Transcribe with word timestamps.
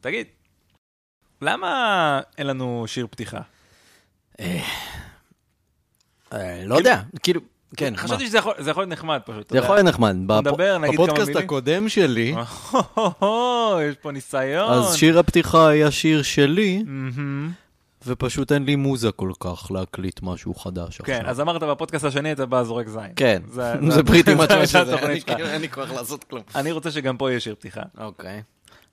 תגיד, 0.00 0.26
למה 1.42 1.70
אין 2.38 2.46
לנו 2.46 2.84
שיר 2.86 3.06
פתיחה? 3.10 3.40
אה, 4.40 4.62
לא 6.66 6.74
יודע, 6.74 7.00
כאילו, 7.22 7.40
כן, 7.76 7.92
מה? 7.92 7.98
חשבתי 7.98 8.26
שזה 8.26 8.38
יכול 8.38 8.54
להיות 8.82 8.88
נחמד 8.92 9.20
פשוט. 9.24 9.50
זה 9.50 9.58
יכול. 9.58 9.76
להיות 9.76 9.86
נחמד. 9.88 10.14
נדבר, 10.14 10.78
נגיד 10.78 10.96
כמה 10.96 11.04
בפודקאסט 11.06 11.28
מילים. 11.28 11.44
הקודם 11.44 11.88
שלי, 11.88 12.34
יש 13.88 13.96
פה 14.02 14.10
ניסיון. 14.12 14.72
אז 14.72 14.94
שיר 14.94 15.18
הפתיחה 15.18 15.68
היה 15.68 15.90
שיר 15.90 16.22
שלי. 16.22 16.82
ופשוט 18.06 18.52
אין 18.52 18.64
לי 18.64 18.76
מוזה 18.76 19.12
כל 19.12 19.30
כך 19.40 19.70
להקליט 19.70 20.20
משהו 20.22 20.54
חדש 20.54 21.00
כן, 21.02 21.12
עכשיו. 21.14 21.30
אז 21.30 21.40
אמרת 21.40 21.62
בפודקאסט 21.62 22.04
השני 22.04 22.32
אתה 22.32 22.46
בא 22.46 22.62
זורק 22.62 22.88
זין. 22.88 23.12
כן, 23.16 23.42
זה- 23.50 23.74
פריטי 24.06 24.34
מה 24.34 24.46
זה 24.46 24.66
שזה. 24.66 24.96
כאילו, 25.26 25.46
אין 25.46 25.60
לי 25.60 25.68
כוח 25.68 25.90
לעשות 25.90 26.24
כלום. 26.24 26.42
אני 26.54 26.72
רוצה 26.72 26.90
שגם 26.90 27.16
פה 27.16 27.30
יהיה 27.30 27.40
שיר 27.40 27.54
פתיחה. 27.54 27.82
אוקיי, 27.98 28.42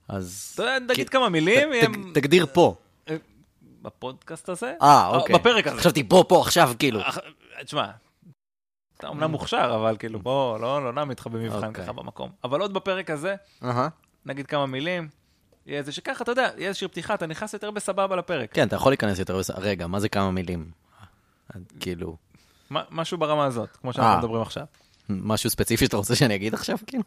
אז... 0.08 0.50
אתה 0.54 0.62
יודע, 0.62 0.92
נגיד 0.92 1.08
כמה 1.08 1.28
מילים. 1.28 1.68
תגדיר 2.14 2.46
פה. 2.52 2.74
בפודקאסט 3.82 4.48
הזה? 4.48 4.74
אה, 4.82 5.08
אוקיי. 5.08 5.34
בפרק 5.34 5.66
הזה. 5.66 5.78
חשבתי 5.78 6.08
פה, 6.08 6.24
פה, 6.28 6.40
עכשיו, 6.40 6.72
כאילו. 6.78 7.00
אח- 7.02 7.18
תשמע, 7.64 7.90
אתה 8.98 9.08
אומנם 9.08 9.30
מוכשר, 9.30 9.72
אבל 9.80 9.96
כאילו 9.98 10.18
בוא, 10.20 10.58
לא 10.58 10.84
לא 10.84 10.92
נעמיד 10.92 11.10
אותך 11.18 11.26
במבחן 11.26 11.66
אוקיי. 11.66 11.84
ככה 11.84 11.92
במקום. 11.92 12.30
אבל 12.44 12.60
עוד 12.60 12.74
בפרק 12.74 13.10
הזה. 13.10 13.34
נגיד 14.26 14.46
כמה 14.46 14.66
מילים, 14.66 15.08
יהיה 15.66 15.78
איזה 15.78 15.92
שככה, 15.92 16.24
אתה 16.24 16.32
יודע, 16.32 16.50
יהיה 16.56 16.68
איזה 16.68 16.78
שיר 16.78 16.88
פתיחה, 16.88 17.14
אתה 17.14 17.26
נכנס 17.26 17.52
יותר 17.52 17.70
בסבבה 17.70 18.16
לפרק. 18.16 18.54
כן, 18.54 18.66
אתה 18.68 18.76
יכול 18.76 18.92
להיכנס 18.92 19.18
יותר 19.18 19.38
בס... 19.38 19.50
רגע, 19.50 19.86
מה 19.86 20.00
זה 20.00 20.08
כמה 20.08 20.30
מילים? 20.30 20.70
כאילו, 21.80 22.16
משהו 22.70 23.18
ברמה 23.18 23.44
הזאת, 23.44 23.76
כמו 23.76 23.90
אה. 23.90 23.94
שאנחנו 23.94 24.18
מדברים 24.18 24.42
עכשיו. 24.42 24.64
משהו 25.08 25.50
ספציפי 25.50 25.84
שאתה 25.84 25.96
רוצה 25.96 26.16
שאני 26.16 26.34
אגיד 26.34 26.54
עכשיו, 26.54 26.78
כאילו? 26.86 27.02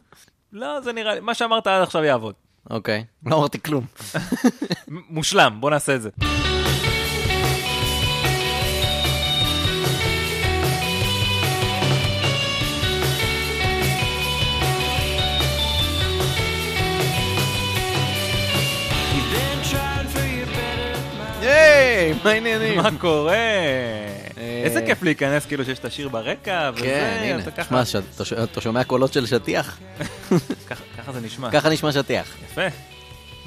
לא, 0.52 0.80
זה 0.80 0.92
נראה 0.92 1.14
לי, 1.14 1.20
מה 1.20 1.34
שאמרת 1.34 1.66
עד 1.66 1.82
עכשיו 1.82 2.04
יעבוד. 2.04 2.34
אוקיי, 2.70 3.04
לא 3.26 3.36
אמרתי 3.38 3.58
כלום. 3.62 3.84
מושלם, 4.88 5.56
בוא 5.60 5.70
נעשה 5.70 5.94
את 5.94 6.02
זה. 6.02 6.10
היי, 21.40 22.12
מה 22.24 22.30
העניינים? 22.30 22.76
מה 22.76 22.90
קורה? 22.98 23.36
איזה 24.64 24.82
כיף 24.86 25.02
להיכנס 25.02 25.46
כאילו 25.46 25.64
שיש 25.64 25.78
את 25.78 25.84
השיר 25.84 26.08
ברקע, 26.08 26.70
וזה, 26.74 26.84
כן, 26.84 27.18
הנה, 27.22 27.38
אתה 27.42 27.50
ככה, 27.50 27.62
תשמע, 27.64 27.84
ש- 27.84 27.96
אתה 28.14 28.24
ש- 28.24 28.32
אתה 28.32 28.60
שומע 28.60 28.84
קולות 28.84 29.12
של 29.12 29.26
שטיח? 29.26 29.78
ככה- 31.08 31.20
זה 31.20 31.26
נשמע. 31.26 31.50
ככה 31.50 31.70
נשמע 31.70 31.92
שטיח. 31.92 32.36
יפה. 32.44 32.66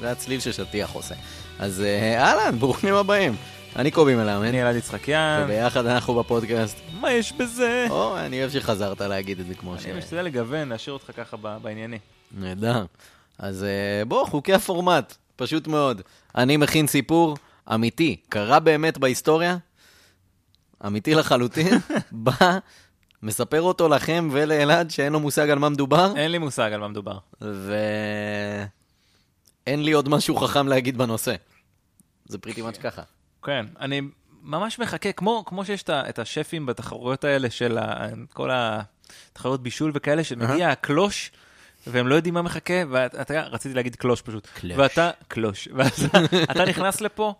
זה 0.00 0.10
הצליל 0.10 0.40
ששטיח 0.40 0.90
עושה. 0.92 1.14
אז 1.58 1.80
אה, 1.80 2.24
אהלן, 2.24 2.58
ברוכים 2.58 2.94
הבאים. 2.94 3.36
אני 3.76 3.90
קובי 3.90 4.14
מלמד, 4.14 4.46
אני 4.48 4.62
אלעד 4.62 4.76
יצחקיאן, 4.76 5.42
וביחד 5.44 5.86
אנחנו 5.86 6.14
בפודקאסט. 6.14 6.76
מה 7.00 7.12
יש 7.12 7.32
בזה? 7.32 7.86
או, 7.90 8.18
אני 8.18 8.40
אוהב 8.40 8.50
שחזרת 8.50 9.00
להגיד 9.00 9.40
את 9.40 9.46
זה 9.46 9.54
כמו 9.54 9.78
ש... 9.78 9.84
אני 9.86 9.98
משתדל 9.98 10.22
לגוון, 10.22 10.68
להשאיר 10.68 10.92
אותך 10.94 11.10
ככה 11.16 11.36
בענייני. 11.36 11.98
נהדר. 12.38 12.84
אז 13.38 13.64
אה, 13.64 14.04
בוא, 14.04 14.26
חוקי 14.26 14.54
הפורמט, 14.54 15.14
פשוט 15.36 15.66
מאוד. 15.66 16.02
אני 16.36 16.56
מכין 16.56 16.86
סיפור 16.86 17.36
אמיתי, 17.74 18.16
קרה 18.28 18.60
באמת 18.60 18.98
בהיסטוריה, 18.98 19.56
אמיתי 20.86 21.14
לחלוטין, 21.14 21.78
בא, 22.12 22.58
מספר 23.22 23.62
אותו 23.62 23.88
לכם 23.88 24.28
ולאלעד 24.32 24.90
שאין 24.90 25.12
לו 25.12 25.20
מושג 25.20 25.50
על 25.50 25.58
מה 25.58 25.68
מדובר, 25.68 26.12
אין 26.16 26.30
לי 26.30 26.38
מושג 26.38 26.72
על 26.72 26.80
מה 26.80 26.88
מדובר. 26.88 27.18
ואין 27.40 28.68
לי 29.84 29.92
עוד 29.92 30.08
משהו 30.08 30.36
חכם 30.36 30.68
להגיד 30.68 30.98
בנושא. 30.98 31.34
זה 32.24 32.38
פריטי 32.38 32.62
מאץ' 32.62 32.78
ככה. 32.78 33.02
כן, 33.42 33.66
אני 33.80 34.00
ממש 34.42 34.78
מחכה, 34.78 35.12
כמו, 35.12 35.44
כמו 35.46 35.64
שיש 35.64 35.84
את 35.88 36.18
השפים 36.18 36.66
בתחרויות 36.66 37.24
האלה 37.24 37.50
של 37.50 37.78
ה, 37.78 38.08
כל 38.32 38.50
התחרויות 38.52 39.62
בישול 39.62 39.90
וכאלה, 39.94 40.24
שמגיע 40.24 40.70
הקלוש, 40.70 41.30
והם 41.86 42.08
לא 42.08 42.14
יודעים 42.14 42.34
מה 42.34 42.42
מחכה, 42.42 42.74
ואתה, 42.90 43.40
רציתי 43.40 43.74
להגיד 43.74 43.96
קלוש 43.96 44.22
פשוט. 44.22 44.46
קלוש. 44.46 44.78
ואתה, 44.78 45.10
קלוש. 45.28 45.68
ואתה 45.74 46.18
אתה 46.52 46.64
נכנס 46.64 47.00
לפה, 47.00 47.34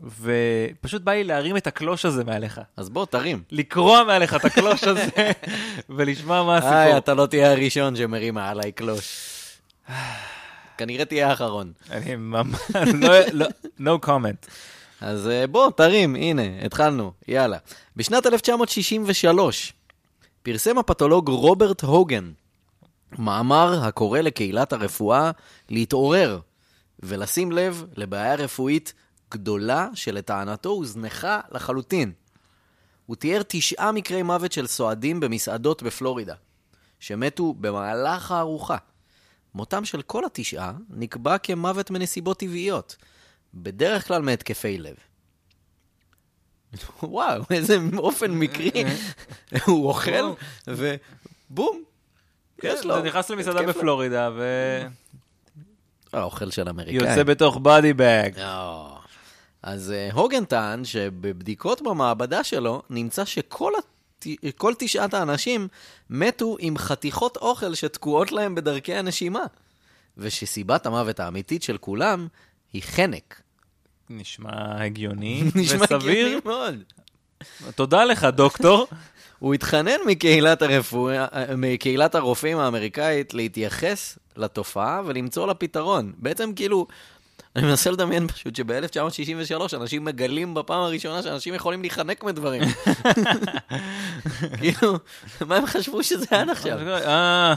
ופשוט 0.00 1.02
בא 1.02 1.12
לי 1.12 1.24
להרים 1.24 1.56
את 1.56 1.66
הקלוש 1.66 2.04
הזה 2.04 2.24
מעליך. 2.24 2.60
אז 2.76 2.88
בוא, 2.88 3.06
תרים. 3.06 3.42
לקרוע 3.50 4.04
מעליך 4.04 4.34
את 4.34 4.44
הקלוש 4.44 4.84
הזה, 4.84 5.10
ולשמוע 5.96 6.42
מה 6.42 6.56
הסיפור. 6.56 6.74
היי, 6.74 6.98
אתה 6.98 7.14
לא 7.14 7.26
תהיה 7.26 7.52
הראשון 7.52 7.96
שמרים 7.96 8.38
עליי 8.38 8.72
קלוש. 8.72 9.24
כנראה 10.78 11.04
תהיה 11.04 11.30
האחרון. 11.30 11.72
אני 11.90 12.16
ממש, 12.16 12.60
לא, 12.94 13.14
לא, 13.32 13.46
no 13.80 14.06
comment. 14.06 14.48
אז 15.00 15.28
אה, 15.28 15.46
בוא, 15.46 15.70
תרים, 15.70 16.14
הנה, 16.14 16.42
התחלנו, 16.64 17.12
יאללה. 17.28 17.58
בשנת 17.96 18.26
1963 18.26 19.72
פרסם 20.42 20.78
הפתולוג 20.78 21.28
רוברט 21.28 21.82
הוגן 21.82 22.30
מאמר 23.18 23.84
הקורא 23.84 24.20
לקהילת 24.20 24.72
הרפואה 24.72 25.30
להתעורר 25.70 26.40
ולשים 27.00 27.52
לב 27.52 27.84
לבעיה 27.96 28.34
רפואית 28.34 28.92
גדולה 29.30 29.88
שלטענתו 29.94 30.68
הוזנחה 30.68 31.40
לחלוטין. 31.50 32.12
הוא 33.06 33.16
תיאר 33.16 33.42
תשעה 33.48 33.92
מקרי 33.92 34.22
מוות 34.22 34.52
של 34.52 34.66
סועדים 34.66 35.20
במסעדות 35.20 35.82
בפלורידה, 35.82 36.34
שמתו 37.00 37.54
במהלך 37.54 38.30
הארוחה. 38.30 38.76
מותם 39.54 39.84
של 39.84 40.02
כל 40.02 40.24
התשעה 40.24 40.72
נקבע 40.90 41.38
כמוות 41.38 41.90
מנסיבות 41.90 42.38
טבעיות, 42.38 42.96
בדרך 43.54 44.06
כלל 44.06 44.22
מהתקפי 44.22 44.78
לב. 44.78 44.96
וואו, 47.02 47.42
איזה 47.50 47.78
אופן 47.96 48.30
מקרי. 48.30 48.84
הוא 49.66 49.88
אוכל, 49.88 50.32
ובום, 50.66 51.82
יש 52.62 52.84
לו. 52.84 52.98
אתה 52.98 53.06
נכנס 53.06 53.30
למסעדה. 53.30 53.62
בפלורידה, 53.62 54.30
האוכל 56.12 56.50
של 56.50 56.68
אמריקאי. 56.68 56.98
ויוצא 56.98 57.22
בתוך 57.22 57.56
בודי 57.56 57.92
בג. 57.92 58.30
אז 59.62 59.90
אה, 59.90 60.08
הוגן 60.12 60.44
טען 60.44 60.84
שבבדיקות 60.84 61.82
במעבדה 61.82 62.44
שלו 62.44 62.82
נמצא 62.90 63.24
שכל. 63.24 63.72
כל 64.56 64.72
תשעת 64.78 65.14
האנשים 65.14 65.68
מתו 66.10 66.56
עם 66.60 66.78
חתיכות 66.78 67.36
אוכל 67.36 67.74
שתקועות 67.74 68.32
להם 68.32 68.54
בדרכי 68.54 68.94
הנשימה, 68.94 69.42
ושסיבת 70.16 70.86
המוות 70.86 71.20
האמיתית 71.20 71.62
של 71.62 71.78
כולם 71.78 72.28
היא 72.72 72.82
חנק. 72.82 73.42
נשמע 74.10 74.84
הגיוני 74.84 75.42
נשמע 75.54 75.84
וסביר. 75.84 76.26
הגיוני 76.26 76.40
מאוד. 76.44 76.74
תודה 77.74 78.04
לך, 78.04 78.24
דוקטור. 78.24 78.86
הוא 79.38 79.54
התחנן 79.54 79.96
מקהילת, 80.06 80.62
הרפואה, 80.62 81.26
מקהילת 81.56 82.14
הרופאים 82.14 82.58
האמריקאית 82.58 83.34
להתייחס 83.34 84.18
לתופעה 84.36 85.02
ולמצוא 85.06 85.46
לה 85.46 85.54
פתרון. 85.54 86.12
בעצם 86.16 86.52
כאילו, 86.56 86.86
אני 87.58 87.66
מנסה 87.66 87.90
לדמיין 87.90 88.28
פשוט 88.28 88.56
שב-1963 88.56 89.76
אנשים 89.76 90.04
מגלים 90.04 90.54
בפעם 90.54 90.80
הראשונה 90.80 91.22
שאנשים 91.22 91.54
יכולים 91.54 91.80
להיחנק 91.80 92.24
מדברים. 92.24 92.62
כאילו, 94.58 94.98
מה 95.46 95.56
הם 95.56 95.66
חשבו 95.66 96.04
שזה 96.04 96.26
עד 96.30 96.50
עכשיו? 96.50 96.78
אה, 96.88 97.54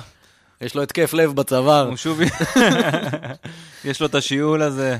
יש 0.62 0.76
לו 0.76 0.84
התקף 0.84 1.14
לב 1.14 1.32
בצוואר. 1.36 1.88
הוא 1.88 1.96
שוב... 1.96 2.20
יש 3.86 4.02
לו 4.02 4.08
את 4.08 4.16
השיעול 4.16 4.62
הזה, 4.62 4.98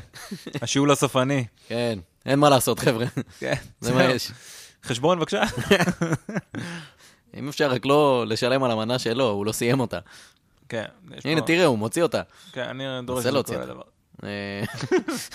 השיעול 0.62 0.92
הסופני. 0.92 1.46
כן, 1.68 2.00
אין 2.26 2.40
מה 2.40 2.50
לעשות 2.50 2.80
חבר'ה, 2.80 3.06
כן, 3.40 3.54
זה 3.80 3.94
מה. 3.94 4.04
יש. 4.04 4.32
חשבון, 4.84 5.20
בבקשה. 5.20 5.44
אם 7.38 7.50
אפשר 7.50 7.72
רק 7.72 7.86
לא 7.86 8.26
לשלם 8.28 8.64
על 8.64 8.72
המנה 8.72 9.00
שלו, 9.00 9.30
הוא 9.30 9.46
לא 9.46 9.52
סיים 9.52 9.80
אותה. 9.80 10.00
כן, 10.70 10.86
הנה, 11.26 11.42
תראה, 11.42 11.66
הוא 11.66 11.78
מוציא 11.78 12.04
אותה. 12.04 12.22
כן, 12.54 12.82
אני 12.82 12.84
דורש 13.06 13.26
את 13.26 13.46
כל. 13.48 13.56
הדבר. 13.56 13.82
אה, 14.24 14.64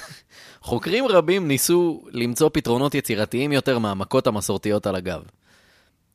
חוקרים 0.60 1.06
רבים 1.06 1.48
ניסו 1.48 2.04
למצוא 2.10 2.50
פתרונות 2.52 2.94
יצירתיים 2.94 3.52
יותר 3.52 3.78
מהמכות 3.78 4.26
המסורתיות 4.26 4.86
על 4.86 4.96
הגב. 4.96 5.22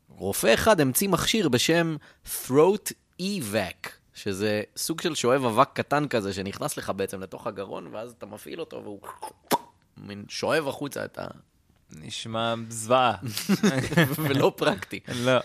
רופא 0.09 0.53
אחד 0.53 0.81
המציא 0.81 1.09
מכשיר 1.09 1.49
בשם 1.49 1.95
throat 2.25 2.91
evac, 3.21 3.89
שזה 4.13 4.63
סוג 4.77 5.01
של 5.01 5.15
שואב 5.15 5.45
אבק 5.45 5.69
קטן 5.73 6.07
כזה 6.07 6.33
שנכנס 6.33 6.77
לך 6.77 6.91
בעצם 6.95 7.21
לתוך 7.21 7.47
הגרון, 7.47 7.87
ואז 7.91 8.13
אתה 8.17 8.25
מפעיל 8.25 8.59
אותו 8.59 8.81
והוא 8.83 8.99
מין 9.97 10.25
שואב 10.29 10.67
החוצה 10.67 11.05
את 11.05 11.19
ה... 11.19 11.27
נשמע 11.91 12.55
זוועה. 12.69 13.13
ולא 14.23 14.53
פרקטי. 14.55 14.99
לא. 15.15 15.39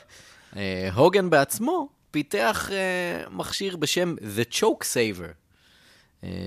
אה, 0.56 0.88
הוגן 0.94 1.30
בעצמו 1.30 1.88
פיתח 2.10 2.70
אה, 2.72 3.24
מכשיר 3.30 3.76
בשם 3.76 4.14
The 4.36 4.54
Choke 4.54 4.84
Saver, 4.84 5.32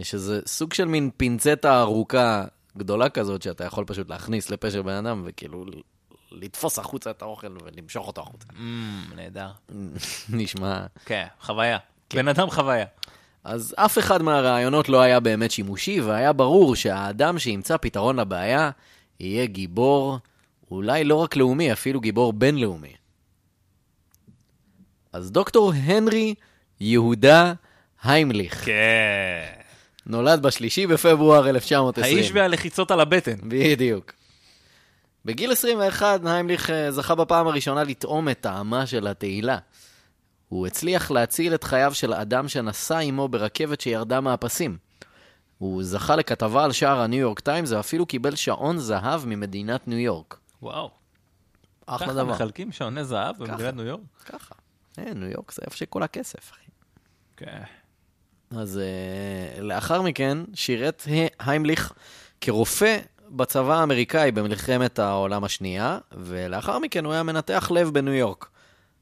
שזה 0.03 0.41
סוג 0.45 0.73
של 0.73 0.85
מין 0.85 1.09
פינצטה 1.17 1.81
ארוכה 1.81 2.45
גדולה 2.77 3.09
כזאת, 3.09 3.41
שאתה 3.41 3.63
יכול 3.63 3.85
פשוט 3.85 4.09
להכניס 4.09 4.49
לפה 4.49 4.71
של 4.71 4.81
בן 4.81 5.05
אדם 5.05 5.23
וכאילו 5.25 5.65
לתפוס 6.31 6.79
החוצה 6.79 7.11
את 7.11 7.21
האוכל 7.21 7.57
ולמשוך 7.63 8.07
אותו 8.07 8.21
החוצה. 8.21 8.47
אמ, 8.59 9.03
נהדר. 9.15 9.49
נשמע... 10.29 10.85
כן, 11.05 11.25
חוויה. 11.41 11.77
בן 12.13 12.27
אדם 12.27 12.49
חוויה. 12.49 12.85
אז 13.43 13.75
אף 13.77 13.97
אחד 13.97 14.21
מהרעיונות 14.21 14.89
לא 14.89 15.01
היה 15.01 15.19
באמת 15.19 15.51
שימושי, 15.51 16.01
והיה 16.01 16.33
ברור 16.33 16.75
שהאדם 16.75 17.39
שימצא 17.39 17.77
פתרון 17.77 18.19
לבעיה 18.19 18.69
יהיה 19.19 19.45
גיבור, 19.45 20.17
אולי 20.71 21.03
לא 21.03 21.15
רק 21.15 21.35
לאומי, 21.35 21.73
אפילו 21.73 21.99
גיבור 21.99 22.33
בינלאומי. 22.33 22.93
אז 25.13 25.31
דוקטור 25.31 25.73
הנרי 25.75 26.35
יהודה 26.79 27.53
היימליך 28.03 28.65
כן. 28.65 29.58
נולד 30.09 30.41
בשלישי 30.41 30.87
בפברואר 30.87 31.49
1920. 31.49 32.17
האיש 32.17 32.31
והלחיצות 32.33 32.91
על 32.91 32.99
הבטן. 32.99 33.35
בדיוק. 33.43 34.11
בגיל 35.25 35.51
21 35.51 36.21
היימליך 36.25 36.69
אה, 36.69 36.91
זכה 36.91 37.15
בפעם 37.15 37.47
הראשונה 37.47 37.83
לטעום 37.83 38.29
את 38.29 38.41
טעמה 38.41 38.85
של 38.85 39.07
התהילה. 39.07 39.57
הוא 40.49 40.67
הצליח 40.67 41.11
להציל 41.11 41.53
את 41.53 41.63
חייו 41.63 41.93
של 41.93 42.13
אדם 42.13 42.47
שנסע 42.47 42.97
עמו 42.97 43.27
ברכבת 43.27 43.81
שירדה 43.81 44.21
מהפסים. 44.21 44.77
הוא 45.57 45.83
זכה 45.83 46.15
לכתבה 46.15 46.63
על 46.63 46.71
שער 46.71 46.99
הניו 46.99 47.19
יורק 47.19 47.39
טיימס 47.39 47.71
ואפילו 47.71 48.05
קיבל 48.05 48.35
שעון 48.35 48.77
זהב 48.77 49.25
ממדינת 49.25 49.87
ניו 49.87 49.99
יורק. 49.99 50.39
וואו. 50.61 50.91
אחלה 51.85 52.07
ככה 52.07 52.13
דבר. 52.13 52.33
מחלקים 52.33 52.71
שעוני 52.71 53.03
זהב 53.03 53.35
ככה. 53.35 53.45
במדינת 53.45 53.73
ניו 53.73 53.85
יורק? 53.85 54.01
ככה. 54.25 54.55
אה, 54.99 55.13
ניו 55.13 55.29
יורק 55.29 55.51
זה 55.51 55.61
איפה 55.65 55.77
שכל 55.77 56.03
הכסף, 56.03 56.51
אחי. 56.51 56.61
כן. 57.37 57.63
אז 58.51 58.79
uh, 59.57 59.61
לאחר 59.61 60.01
מכן 60.01 60.37
שירת 60.53 61.03
היימליך 61.39 61.93
כרופא 62.41 62.99
בצבא 63.29 63.79
האמריקאי 63.79 64.31
במלחמת 64.31 64.99
העולם 64.99 65.43
השנייה, 65.43 65.99
ולאחר 66.11 66.79
מכן 66.79 67.05
הוא 67.05 67.13
היה 67.13 67.23
מנתח 67.23 67.71
לב 67.71 67.89
בניו 67.89 68.13
יורק. 68.13 68.49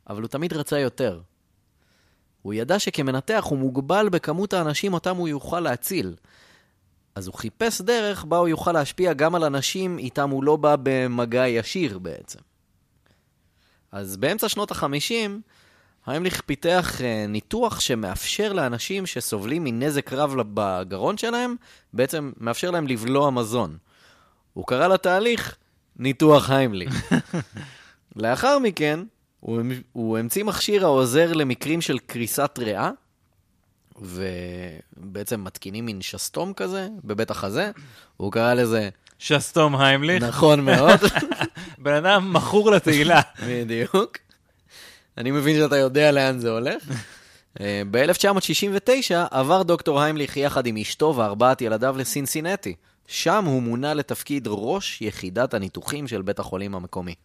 אבל 0.10 0.22
הוא 0.22 0.28
תמיד 0.28 0.54
רצה 0.54 0.80
יותר. 0.80 1.22
הוא 2.42 2.54
ידע 2.54 2.80
שכמנתח 2.80 3.46
הוא 3.50 3.58
מוגבל 3.58 4.10
בכמות 4.10 4.54
האנשים 4.54 4.94
אותם 4.94 5.16
הוא 5.16 5.28
יוכל 5.28 5.60
להציל. 5.60 6.16
אז 7.16 7.28
הוא 7.28 7.36
חיפש 7.36 7.82
דרך 7.82 8.26
בה 8.26 8.38
הוא 8.38 8.48
יוכל 8.48 8.72
להשפיע 8.72 9.14
גם 9.14 9.36
על 9.36 9.44
אנשים 9.44 9.98
איתם 9.98 10.30
הוא 10.30 10.44
לא 10.44 10.56
בא 10.56 10.76
במגע 10.84 11.48
ישיר 11.48 12.00
בעצם. 12.00 12.40
אז 13.92 14.18
באמצע 14.18 14.50
שנות 14.50 14.72
החמישים, 14.72 15.42
היימליך 16.08 16.42
פיתח 16.42 17.02
אה, 17.02 17.26
ניתוח 17.28 17.80
שמאפשר 17.80 18.54
לאנשים 18.54 19.06
שסובלים 19.06 19.64
מנזק 19.64 20.14
רב 20.14 20.36
בגרון 20.54 21.18
שלהם, 21.18 21.56
בעצם 21.94 22.32
מאפשר 22.38 22.72
להם 22.72 22.88
לבלוע 22.88 23.30
מזון. 23.30 23.78
הוא 24.54 24.68
קרא 24.68 24.88
לתהליך 24.88 25.56
ניתוח 25.96 26.50
היימליך. 26.50 27.14
לאחר 28.16 28.60
מכן, 28.60 29.00
הוא, 29.40 29.62
הוא 29.94 30.18
המציא 30.18 30.44
מכשיר 30.44 30.86
העוזר 30.86 31.34
למקרים 31.34 31.82
של 31.82 32.00
קריסת 32.00 32.60
ריאה, 32.60 32.92
ובעצם 33.96 35.44
מתקינים 35.44 35.86
מין 35.86 36.02
שסתום 36.02 36.54
כזה 36.54 36.88
בבית 37.04 37.32
החזה. 37.32 37.72
הוא 38.18 38.32
קרא 38.32 38.54
לזה, 38.54 38.90
שסתום 39.20 39.76
היימליך, 39.76 40.24
נכון 40.24 40.60
מאוד, 40.60 41.00
בן 41.84 41.94
אדם 41.94 42.34
מכור 42.34 42.72
לתהילה. 42.72 43.22
בדיוק. 43.48 44.27
אני 45.18 45.32
מבין 45.32 45.56
שאתה 45.56 45.78
יודע 45.78 46.12
לאן 46.12 46.40
זה 46.40 46.52
הולך. 46.52 46.84
אה, 47.62 47.82
ב-1969 47.92 49.16
עבר 49.32 49.64
דוקטור 49.64 50.02
היימליך 50.02 50.38
יחד 50.38 50.66
עם 50.66 50.78
אשתו 50.78 51.14
וארבעת 51.18 51.62
ילדיו 51.62 51.98
לסינסינטי. 51.98 52.76
שם 53.08 53.46
הוא 53.46 53.62
מונה 53.62 53.94
לתפקיד 53.94 54.48
ראש 54.52 55.02
יחידת 55.02 55.54
הניתוחים 55.54 56.08
של 56.08 56.22
בית 56.22 56.40
החולים 56.40 56.76
המקומי. 56.76 57.16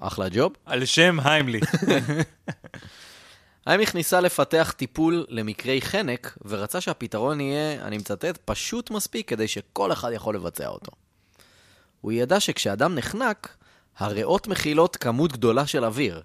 אחלה 0.00 0.26
ג'וב. 0.30 0.52
על 0.66 0.84
שם 0.84 1.18
היימליך. 1.24 1.74
היימליך 3.66 3.94
ניסה 3.94 4.20
לפתח 4.20 4.74
טיפול 4.76 5.26
למקרי 5.28 5.80
חנק, 5.80 6.38
ורצה 6.44 6.80
שהפתרון 6.80 7.40
יהיה, 7.40 7.82
אני 7.86 7.98
מצטט, 7.98 8.38
פשוט 8.44 8.90
מספיק 8.90 9.28
כדי 9.28 9.48
שכל 9.48 9.92
אחד 9.92 10.10
יכול 10.12 10.34
לבצע 10.34 10.68
אותו. 10.68 10.92
הוא 12.00 12.12
ידע 12.12 12.40
שכשאדם 12.40 12.94
נחנק, 12.94 13.56
הריאות 13.98 14.48
מכילות 14.48 14.96
כמות 14.96 15.32
גדולה 15.32 15.66
של 15.66 15.84
אוויר. 15.84 16.22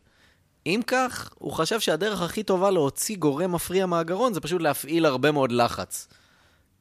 אם 0.66 0.82
כך, 0.88 1.30
הוא 1.40 1.54
חשב 1.54 1.80
שהדרך 1.80 2.22
הכי 2.22 2.44
טובה 2.44 2.72
להוציא 2.72 3.18
גורם 3.18 3.52
מפריע 3.52 3.86
מהגרון 3.86 4.34
זה 4.34 4.42
פשוט 4.42 4.62
להפעיל 4.62 5.06
הרבה 5.06 5.32
מאוד 5.32 5.52
לחץ 5.52 6.08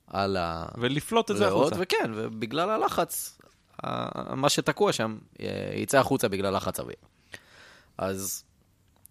על 0.06 0.36
הריאות, 0.36 0.70
ולפלוט 0.78 1.30
את 1.30 1.36
זה 1.36 1.48
החוצה. 1.48 1.76
וכן, 1.78 2.10
ובגלל 2.14 2.70
הלחץ, 2.70 3.38
ה- 3.82 4.34
מה 4.34 4.48
שתקוע 4.48 4.92
שם 4.92 5.18
אה, 5.40 5.46
יצא 5.76 5.98
החוצה 5.98 6.28
בגלל 6.28 6.56
לחץ 6.56 6.80
אוויר. 6.80 6.96
אז 7.98 8.44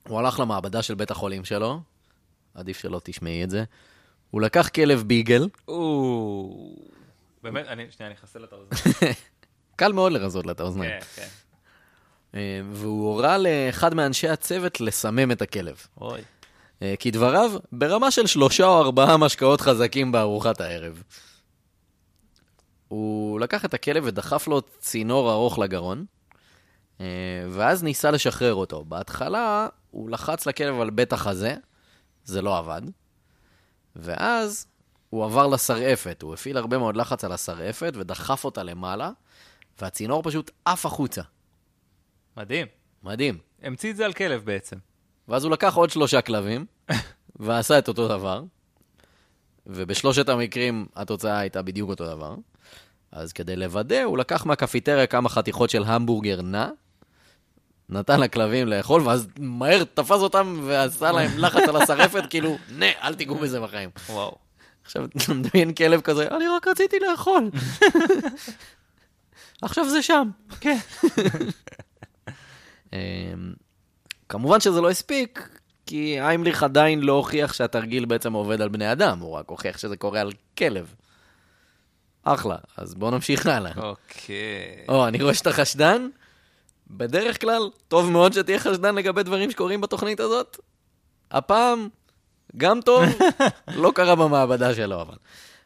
הוא 0.08 0.20
הלך 0.20 0.40
למעבדה 0.40 0.82
של 0.82 0.96
בית 0.96 1.12
החולים 1.12 1.46
שלו, 1.46 1.82
עדיף 2.54 2.78
שלא 2.80 3.02
תשמעי 3.04 3.44
את 3.44 3.50
זה. 3.50 3.64
הוא 4.32 4.42
לקח 4.42 4.70
כלב 4.76 5.04
ביגל. 5.08 5.48
באמת, 7.44 7.68
אני, 7.68 7.86
שנייה, 7.92 8.12
אני 8.12 8.20
אחסל 8.20 8.44
את 8.44 8.54
האוזניים. 8.54 8.96
קל 9.76 9.92
מאוד 9.94 10.12
לרזות 10.12 10.46
לה 10.46 10.52
את 10.52 10.60
האוזניים. 10.60 10.92
כן, 10.92 11.06
כן. 11.16 11.28
אה, 12.36 12.62
והוא 12.72 13.08
הורה 13.08 13.38
לאחד 13.38 13.94
מאנשי 13.94 14.30
הצוות 14.30 14.82
לסמם 14.82 15.32
את 15.32 15.42
הכלב. 15.42 15.88
אוי. 16.02 16.22
אה, 16.82 16.94
כדבריו, 17.00 17.52
ברמה 17.72 18.12
של 18.12 18.28
שלושה 18.28 18.66
או 18.66 18.82
ארבעה 18.82 19.18
משקאות 19.18 19.62
חזקים 19.62 20.12
בארוחת 20.12 20.62
הערב. 20.62 21.04
הוא 22.88 23.40
לקח 23.40 23.66
את 23.66 23.74
הכלב 23.74 24.04
ודחף 24.06 24.48
לו 24.48 24.62
צינור 24.80 25.32
ארוך 25.32 25.60
לגרון, 25.60 26.06
אה, 27.02 27.06
ואז 27.50 27.84
ניסה 27.84 28.12
לשחרר 28.12 28.54
אותו. 28.54 28.86
בהתחלה 28.86 29.68
הוא 29.92 30.10
לחץ 30.10 30.46
לכלב 30.46 30.80
על 30.80 30.90
בית 30.90 31.14
החזה, 31.14 31.56
זה 32.24 32.42
לא 32.42 32.58
עבד, 32.58 32.82
ואז 33.96 34.66
הוא 35.10 35.26
עבר 35.26 35.48
לשרעפת. 35.48 36.22
הוא 36.22 36.34
הפעיל 36.34 36.58
הרבה 36.58 36.78
מאוד 36.78 36.98
לחץ 36.98 37.24
על 37.24 37.32
השרעפת 37.32 37.94
ודחף 37.96 38.46
אותה 38.46 38.64
למעלה, 38.64 39.12
והצינור 39.82 40.24
פשוט 40.24 40.52
עף 40.66 40.86
החוצה. 40.86 41.22
מדהים. 42.40 42.68
מדהים. 43.04 43.38
המציא 43.62 43.92
את 43.92 43.96
זה 43.96 44.06
על 44.06 44.14
כלב 44.14 44.46
בעצם. 44.46 44.76
ואז 45.28 45.44
הוא 45.44 45.52
לקח 45.52 45.76
עוד 45.76 45.90
שלושה 45.90 46.22
כלבים, 46.22 46.66
ועשה 47.40 47.80
את 47.80 47.88
אותו 47.88 48.08
דבר, 48.08 48.44
ובשלושת 49.68 50.30
המקרים 50.30 50.86
התוצאה 50.96 51.40
הייתה 51.40 51.62
בדיוק 51.62 51.90
אותו 51.90 52.06
דבר. 52.06 52.36
אז 53.12 53.34
כדי 53.34 53.56
לוודא, 53.56 54.04
הוא 54.04 54.18
לקח 54.18 54.46
מהקפיטריה 54.46 55.08
כמה 55.08 55.30
חתיכות 55.30 55.70
של 55.70 55.84
המבורגר 55.84 56.42
נע, 56.42 56.70
נתן 57.90 58.20
לכלבים 58.20 58.68
לאכול, 58.68 59.02
ואז 59.02 59.28
מהר 59.40 59.84
תפס 59.84 60.22
אותם 60.22 60.60
ועשה 60.64 61.12
להם 61.12 61.32
לחץ 61.44 61.70
על 61.70 61.76
השרפת, 61.76 62.24
כאילו, 62.30 62.58
נה, 62.70 62.86
אל 63.04 63.16
תיגעו 63.16 63.36
בזה 63.36 63.60
בחיים. 63.60 63.90
וואו. 64.10 64.38
עכשיו, 64.84 65.06
אתה 65.06 65.34
מדמיין 65.34 65.74
כלב 65.74 66.02
כזה, 66.02 66.28
אני 66.28 66.48
רק 66.48 66.68
רציתי 66.68 67.00
לאכול. 67.00 67.50
עכשיו 69.62 69.90
זה 69.90 70.02
שם. 70.02 70.30
כן. 70.60 70.78
אמ, 72.94 72.98
כמובן 74.30 74.60
שזה 74.60 74.82
לא 74.82 74.90
הספיק, 74.90 75.50
כי 75.86 76.20
היימליך 76.22 76.64
עדיין 76.64 77.02
לא 77.02 77.14
הוכיח 77.14 77.54
שהתרגיל 77.54 78.06
בעצם 78.06 78.34
עובד 78.34 78.62
על 78.62 78.70
בני 78.70 78.92
אדם, 78.92 79.20
הוא 79.20 79.32
רק 79.32 79.50
הוכיח 79.50 79.78
שזה 79.78 79.98
קורה 79.98 80.22
על 80.22 80.32
כלב. 80.58 80.94
אחלה, 82.24 82.56
אז 82.78 82.96
בואו 82.96 83.12
נמשיך 83.12 83.46
הלאה. 83.46 83.72
אוקיי. 83.78 84.86
או, 84.90 85.08
אני 85.08 85.24
רואה 85.24 85.34
שאתה 85.34 85.54
חשדן? 85.54 86.08
בדרך 86.88 87.42
כלל, 87.42 87.70
טוב 87.88 88.10
מאוד 88.10 88.34
שתהיה 88.34 88.60
חשדן 88.60 88.96
לגבי 88.96 89.24
דברים 89.24 89.52
שקורים 89.52 89.82
בתוכנית 89.82 90.20
הזאת. 90.20 90.58
הפעם, 91.32 91.88
גם 92.58 92.82
טוב, 92.82 93.04
לא 93.76 93.92
קרה 93.96 94.16
במעבדה 94.16 94.76
שלו 94.76 95.02
אבל. 95.02 95.16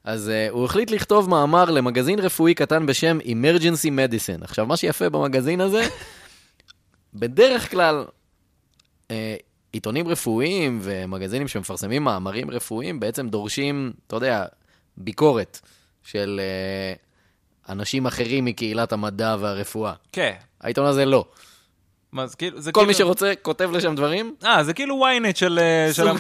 אז 0.04 0.32
uh, 0.32 0.52
הוא 0.52 0.66
החליט 0.66 0.92
לכתוב 0.92 1.30
מאמר 1.30 1.72
למגזין 1.72 2.20
רפואי 2.20 2.54
קטן 2.54 2.86
בשם 2.86 3.18
Emergency 3.24 3.88
Medicine. 3.88 4.44
עכשיו, 4.44 4.66
מה 4.66 4.78
שיפה 4.78 5.10
במגזין 5.10 5.62
הזה, 5.62 5.88
בדרך 7.16 7.72
כלל, 7.72 8.06
uh, 9.04 9.12
עיתונים 9.72 10.08
רפואיים 10.08 10.80
ומגזינים 10.82 11.48
שמפרסמים 11.48 12.04
מאמרים 12.04 12.52
רפואיים 12.52 13.00
בעצם 13.00 13.30
דורשים, 13.30 13.94
אתה 14.08 14.16
יודע, 14.16 14.46
ביקורת 14.98 15.60
של 16.04 16.40
uh, 17.68 17.72
אנשים 17.72 18.06
אחרים 18.06 18.46
מקהילת 18.46 18.94
המדע 18.94 19.36
והרפואה. 19.40 19.94
כן. 20.12 20.34
העיתון 20.62 20.86
הזה 20.86 21.06
לא. 21.06 21.26
מה, 22.14 22.28
זה 22.28 22.36
כאילו... 22.36 22.62
זה 22.62 22.72
כל 22.72 22.80
כאילו... 22.80 22.88
מי 22.88 22.94
שרוצה 22.94 23.34
כותב 23.42 23.70
לשם 23.74 23.96
דברים, 23.96 24.36
אה, 24.46 24.64
זה 24.64 24.74
כאילו 24.74 25.06
ynet 25.06 25.36
של... 25.36 25.60
אה, 25.60 25.94
של 25.94 26.04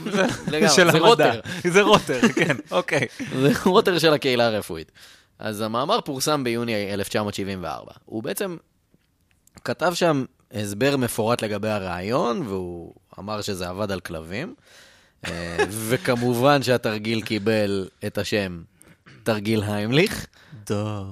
לגמרי, 0.52 0.70
של 0.76 0.92
זה 0.92 0.98
המדע. 0.98 1.00
רוטר. 1.00 1.40
זה 1.64 1.82
רוטר, 1.82 2.20
כן, 2.36 2.56
אוקיי. 2.72 3.08
זה 3.42 3.52
רוטר 3.66 4.00
של 4.00 4.14
הקהילה 4.14 4.46
הרפואית. 4.46 4.92
אז 5.40 5.62
המאמר 5.62 6.02
פורסם 6.02 6.44
ביוני 6.44 6.94
1974. 6.94 7.92
הוא 8.06 8.24
בעצם 8.24 8.58
כתב 9.64 9.92
שם 9.94 10.26
הסבר 10.53 10.98
מפורט 10.98 11.43
לגבי 11.43 11.69
הרעיון, 11.69 12.41
והוא 12.48 12.93
אמר 13.19 13.41
שזה 13.41 13.69
עבד 13.69 13.91
על 13.91 14.00
כלבים. 14.00 14.55
אה, 15.25 15.57
וכמובן 15.88 16.63
שהתרגיל 16.63 17.22
קיבל 17.22 17.89
את 18.05 18.17
השם 18.17 18.62
תרגיל 19.24 19.63
היימליך. 19.63 20.27
דו. 20.67 21.05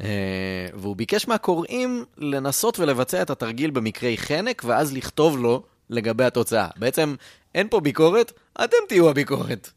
אה, 0.00 0.66
והוא 0.74 0.96
ביקש 0.96 1.28
מהקוראים 1.28 2.04
לנסות 2.18 2.78
ולבצע 2.78 3.22
את 3.22 3.30
התרגיל 3.30 3.70
במקרי 3.70 4.18
חנק, 4.18 4.62
ואז 4.64 4.92
לכתוב 4.92 5.38
לו 5.38 5.62
לגבי 5.90 6.24
התוצאה. 6.24 6.68
בעצם 6.76 7.14
אין 7.54 7.68
פה 7.68 7.80
ביקורת, 7.80 8.32
אתם 8.64 8.76
תהיו 8.88 9.10
הביקורת. 9.10 9.70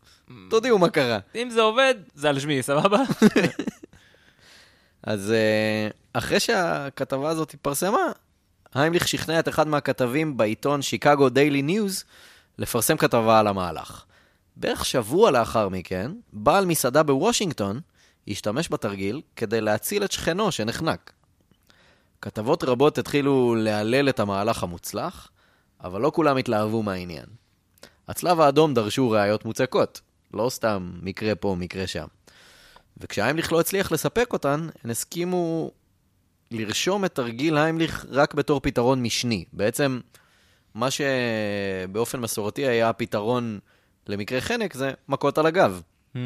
תודיעו 0.50 0.77
מה 0.79 0.89
קרה. 0.89 1.19
אם 1.35 1.50
זה 1.50 1.62
עובד, 1.62 1.95
זה 2.15 2.29
על 2.29 2.39
שמי, 2.39 2.63
סבבה? 2.63 3.03
אז 5.03 5.31
אה, 5.31 5.88
אחרי 6.13 6.39
שהכתבה 6.39 7.29
הזאת 7.29 7.53
התפרסמה, 7.53 8.12
היימליך 8.74 9.08
שכנע 9.08 9.39
את 9.39 9.50
אחד 9.50 9.68
מהכתבים 9.68 10.38
בעיתון 10.38 10.82
Chicago 10.82 11.29
Daily 11.29 11.62
News 11.62 12.03
לפרסם 12.58 12.98
כתבה 12.98 13.39
על 13.39 13.48
המהלך. 13.48 14.03
בערך 14.56 14.86
שבוע 14.86 15.32
לאחר 15.32 15.70
מכן, 15.70 16.12
בעל 16.34 16.65
מסעדה 16.65 17.03
בוושינגטון 17.03 17.80
השתמש 18.27 18.72
בתרגיל 18.72 19.22
כדי 19.36 19.62
להציל 19.62 20.03
את 20.03 20.12
שכנו 20.12 20.51
שנחנק. 20.51 21.12
כתבות 22.22 22.63
רבות 22.63 22.98
התחילו 22.98 23.56
להלל 23.56 24.10
את 24.10 24.20
המהלך 24.20 24.63
המוצלח, 24.63 25.30
אבל 25.84 26.01
לא 26.01 26.12
כולם 26.15 26.38
התלהבו 26.38 26.84
מהעניין. 26.84 27.25
הצלב 28.08 28.39
האדום 28.39 28.74
דרשו 28.74 29.10
ראיות 29.10 29.46
מוצקות, 29.46 30.01
לא 30.34 30.50
סתם 30.50 30.92
מקרה 31.01 31.36
פה, 31.36 31.56
מקרה 31.60 31.88
שם. 31.88 32.06
וכשהיימליך 32.98 33.51
לא 33.51 33.60
הצליח 33.60 33.92
לספק 33.92 34.34
אותן, 34.34 34.68
הן 34.84 34.89
הסכימו 34.89 35.72
לרשום 36.53 37.05
את 37.05 37.15
תרגיל 37.15 37.57
היימליך 37.57 38.05
רק 38.10 38.33
בתור 38.33 38.60
פתרון 38.60 39.03
משני. 39.03 39.45
בעצם, 39.53 40.00
מה 40.75 40.88
שבאופן 40.91 42.19
מסורתי 42.19 42.67
היה 42.67 42.89
הפתרון 42.89 43.60
למקרה 44.07 44.41
חנק 44.41 44.74
זה 44.74 44.91
מכות 45.10 45.38
על 45.38 45.45
הגב. 45.45 45.81
Hmm. 46.13 46.17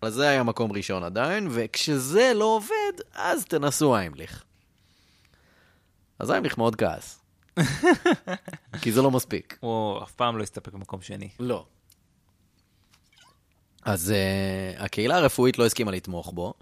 אז 0.00 0.14
זה 0.14 0.28
היה 0.28 0.42
מקום 0.42 0.72
ראשון 0.72 1.02
עדיין, 1.02 1.48
וכשזה 1.50 2.32
לא 2.34 2.44
עובד, 2.44 3.02
אז 3.14 3.44
תנסו 3.44 3.96
היימליך. 3.96 4.44
אז 6.18 6.30
היימליך 6.30 6.58
מאוד 6.58 6.76
כעס. 6.76 7.22
כי 8.82 8.92
זה 8.92 9.02
לא 9.02 9.10
מספיק. 9.10 9.58
הוא 9.60 10.02
אף 10.02 10.12
פעם 10.12 10.38
לא 10.38 10.42
הסתפק 10.42 10.72
במקום 10.72 11.02
שני. 11.02 11.28
לא. 11.40 11.64
אז 13.84 14.12
uh, 14.12 14.82
הקהילה 14.82 15.16
הרפואית 15.16 15.58
לא 15.58 15.66
הסכימה 15.66 15.90
לתמוך 15.90 16.32
בו, 16.32 16.54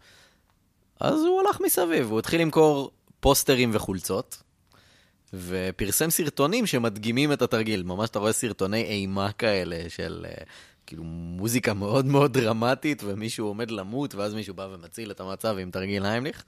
אז 1.04 1.20
הוא 1.20 1.40
הלך 1.40 1.60
מסביב, 1.60 2.10
הוא 2.10 2.18
התחיל 2.18 2.40
למכור 2.40 2.90
פוסטרים 3.20 3.70
וחולצות, 3.72 4.42
ופרסם 5.34 6.10
סרטונים 6.10 6.66
שמדגימים 6.66 7.32
את 7.32 7.42
התרגיל. 7.42 7.82
ממש 7.82 8.10
אתה 8.10 8.18
רואה 8.18 8.32
סרטוני 8.32 8.82
אימה 8.82 9.32
כאלה 9.32 9.76
של 9.88 10.26
uh, 10.28 10.44
כאילו 10.86 11.02
מוזיקה 11.04 11.74
מאוד 11.74 12.06
מאוד 12.06 12.32
דרמטית, 12.38 13.02
ומישהו 13.04 13.46
עומד 13.46 13.70
למות, 13.70 14.14
ואז 14.14 14.34
מישהו 14.34 14.54
בא 14.54 14.68
ומציל 14.72 15.10
את 15.10 15.20
המצב 15.20 15.56
עם 15.58 15.70
תרגיל 15.70 16.06
היימליך. 16.06 16.44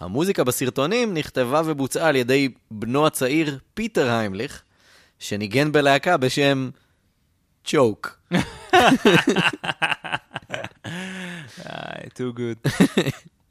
המוזיקה 0.00 0.44
בסרטונים 0.44 1.14
נכתבה 1.14 1.62
ובוצעה 1.64 2.08
על 2.08 2.16
ידי 2.16 2.48
בנו 2.70 3.06
הצעיר 3.06 3.58
פיטר 3.74 4.10
היימליך, 4.10 4.62
שניגן 5.18 5.72
בלהקה 5.72 6.16
בשם 6.16 6.70
צ'וק. 7.64 8.18
איי, 11.66 12.08
too 12.14 12.32
good. 12.38 12.58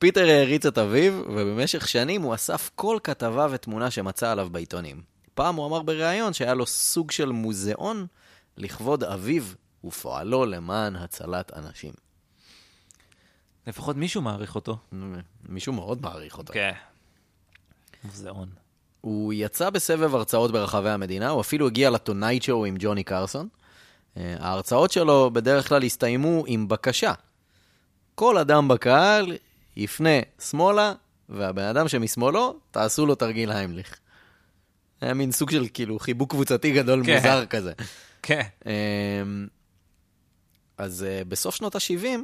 פיטר 0.00 0.28
העריץ 0.28 0.66
את 0.66 0.78
אביו, 0.78 1.12
ובמשך 1.26 1.88
שנים 1.88 2.22
הוא 2.22 2.34
אסף 2.34 2.70
כל 2.74 2.98
כתבה 3.04 3.46
ותמונה 3.50 3.90
שמצא 3.90 4.30
עליו 4.30 4.48
בעיתונים. 4.52 5.02
פעם 5.34 5.56
הוא 5.56 5.66
אמר 5.66 5.82
בריאיון 5.82 6.32
שהיה 6.32 6.54
לו 6.54 6.66
סוג 6.66 7.10
של 7.10 7.32
מוזיאון 7.32 8.06
לכבוד 8.56 9.04
אביו 9.04 9.42
ופועלו 9.84 10.46
למען 10.46 10.96
הצלת 10.96 11.52
אנשים. 11.56 11.92
לפחות 13.66 13.96
מישהו 13.96 14.22
מעריך 14.22 14.54
אותו. 14.54 14.78
מישהו 15.48 15.72
מאוד 15.72 16.02
מעריך 16.02 16.38
אותו. 16.38 16.52
כן. 16.52 16.72
מוזיאון. 18.04 18.48
הוא 19.00 19.32
יצא 19.32 19.70
בסבב 19.70 20.14
הרצאות 20.14 20.52
ברחבי 20.52 20.90
המדינה, 20.90 21.28
הוא 21.28 21.40
אפילו 21.40 21.66
הגיע 21.66 21.90
לטונייט 21.90 22.42
שואו 22.42 22.64
עם 22.64 22.76
ג'וני 22.78 23.04
קרסון. 23.04 23.48
אה, 24.16 24.36
ההרצאות 24.38 24.90
שלו 24.90 25.30
בדרך 25.32 25.68
כלל 25.68 25.82
הסתיימו 25.82 26.44
עם 26.46 26.68
בקשה. 26.68 27.12
כל 28.14 28.38
אדם 28.38 28.68
בקהל 28.68 29.32
יפנה 29.80 30.20
שמאלה, 30.40 30.92
והבן 31.28 31.62
אדם 31.62 31.88
שמשמאלו, 31.88 32.60
תעשו 32.70 33.06
לו 33.06 33.14
תרגיל 33.14 33.52
היימליך. 33.52 34.00
היה 35.00 35.14
מין 35.14 35.32
סוג 35.32 35.50
של 35.50 35.66
כאילו 35.74 35.98
חיבוק 35.98 36.30
קבוצתי 36.30 36.72
גדול 36.72 37.02
כן. 37.06 37.16
מוזר 37.16 37.46
כזה. 37.46 37.72
כן. 38.22 38.42
אמ, 38.66 39.46
אז 40.78 41.04
אה, 41.04 41.22
בסוף 41.28 41.54
שנות 41.54 41.74
ה-70, 41.74 42.20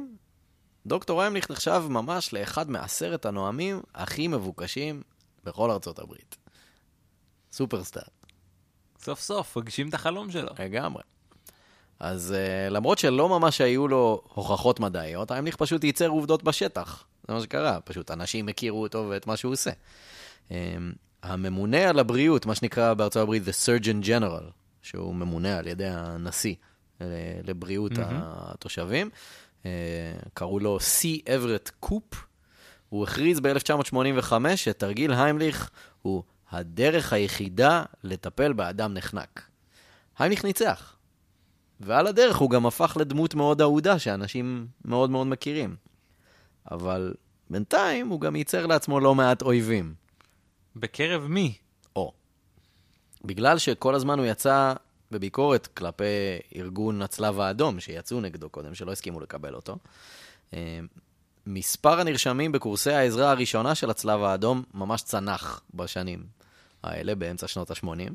דוקטור 0.85 1.21
היימליך 1.21 1.51
נחשב 1.51 1.83
ממש 1.89 2.33
לאחד 2.33 2.69
מעשרת 2.69 3.25
הנואמים 3.25 3.81
הכי 3.95 4.27
מבוקשים 4.27 5.01
בכל 5.43 5.71
ארצות 5.71 5.99
הברית. 5.99 6.37
סופרסטאר, 7.51 8.01
סוף 8.99 9.19
סוף, 9.19 9.57
הגשים 9.57 9.89
את 9.89 9.93
החלום 9.93 10.31
שלו. 10.31 10.49
לגמרי. 10.59 11.03
אז 11.99 12.35
uh, 12.37 12.73
למרות 12.73 12.97
שלא 12.97 13.29
ממש 13.29 13.61
היו 13.61 13.87
לו 13.87 14.21
הוכחות 14.33 14.79
מדעיות, 14.79 15.31
היימליך 15.31 15.55
פשוט 15.55 15.83
ייצר 15.83 16.07
עובדות 16.07 16.43
בשטח. 16.43 17.05
זה 17.27 17.33
מה 17.33 17.41
שקרה, 17.41 17.79
פשוט 17.81 18.11
אנשים 18.11 18.49
הכירו 18.49 18.81
אותו 18.81 19.07
ואת 19.09 19.27
מה 19.27 19.37
שהוא 19.37 19.53
עושה. 19.53 19.71
Um, 20.49 20.51
הממונה 21.23 21.89
על 21.89 21.99
הבריאות, 21.99 22.45
מה 22.45 22.55
שנקרא 22.55 22.93
בארצות 22.93 23.23
הברית 23.23 23.43
The 23.43 23.51
Surgeon 23.65 24.05
General, 24.05 24.43
שהוא 24.81 25.15
ממונה 25.15 25.57
על 25.57 25.67
ידי 25.67 25.87
הנשיא 25.87 26.55
לבריאות 27.43 27.91
מהמם. 27.91 28.19
התושבים, 28.23 29.09
uh, 29.63 29.65
קראו 30.33 30.59
לו 30.59 30.77
C. 30.77 31.33
אברט 31.35 31.71
קופ. 31.79 32.27
הוא 32.89 33.03
הכריז 33.03 33.39
ב-1985 33.39 34.33
שתרגיל 34.55 35.13
היימליך 35.13 35.69
הוא 36.01 36.23
הדרך 36.51 37.13
היחידה 37.13 37.83
לטפל 38.03 38.53
באדם 38.53 38.93
נחנק. 38.93 39.49
היימליך 40.19 40.45
ניצח. 40.45 40.95
ועל 41.79 42.07
הדרך 42.07 42.37
הוא 42.37 42.49
גם 42.49 42.65
הפך 42.65 42.97
לדמות 42.99 43.35
מאוד 43.35 43.61
אהודה 43.61 43.99
שאנשים 43.99 44.67
מאוד 44.85 45.09
מאוד 45.09 45.27
מכירים. 45.27 45.75
אבל 46.71 47.13
בינתיים 47.49 48.07
הוא 48.07 48.21
גם 48.21 48.35
ייצר 48.35 48.65
לעצמו 48.65 48.99
לא 48.99 49.15
מעט 49.15 49.41
אויבים. 49.41 49.93
בקרב 50.75 51.27
מי? 51.27 51.53
או. 51.95 52.11
בגלל 53.25 53.57
שכל 53.57 53.95
הזמן 53.95 54.19
הוא 54.19 54.25
יצא 54.27 54.73
בביקורת 55.11 55.67
כלפי 55.67 56.03
ארגון 56.55 57.01
הצלב 57.01 57.39
האדום, 57.39 57.79
שיצאו 57.79 58.21
נגדו 58.21 58.49
קודם, 58.49 58.75
שלא 58.75 58.91
הסכימו 58.91 59.19
לקבל 59.19 59.55
אותו. 59.55 59.77
אה, 60.53 60.79
מספר 61.45 61.99
הנרשמים 61.99 62.51
בקורסי 62.51 62.91
העזרה 62.91 63.31
הראשונה 63.31 63.75
של 63.75 63.89
הצלב 63.89 64.23
האדום 64.23 64.63
ממש 64.73 65.01
צנח 65.01 65.61
בשנים 65.73 66.23
האלה, 66.83 67.15
באמצע 67.15 67.47
שנות 67.47 67.71
ה-80, 67.71 68.11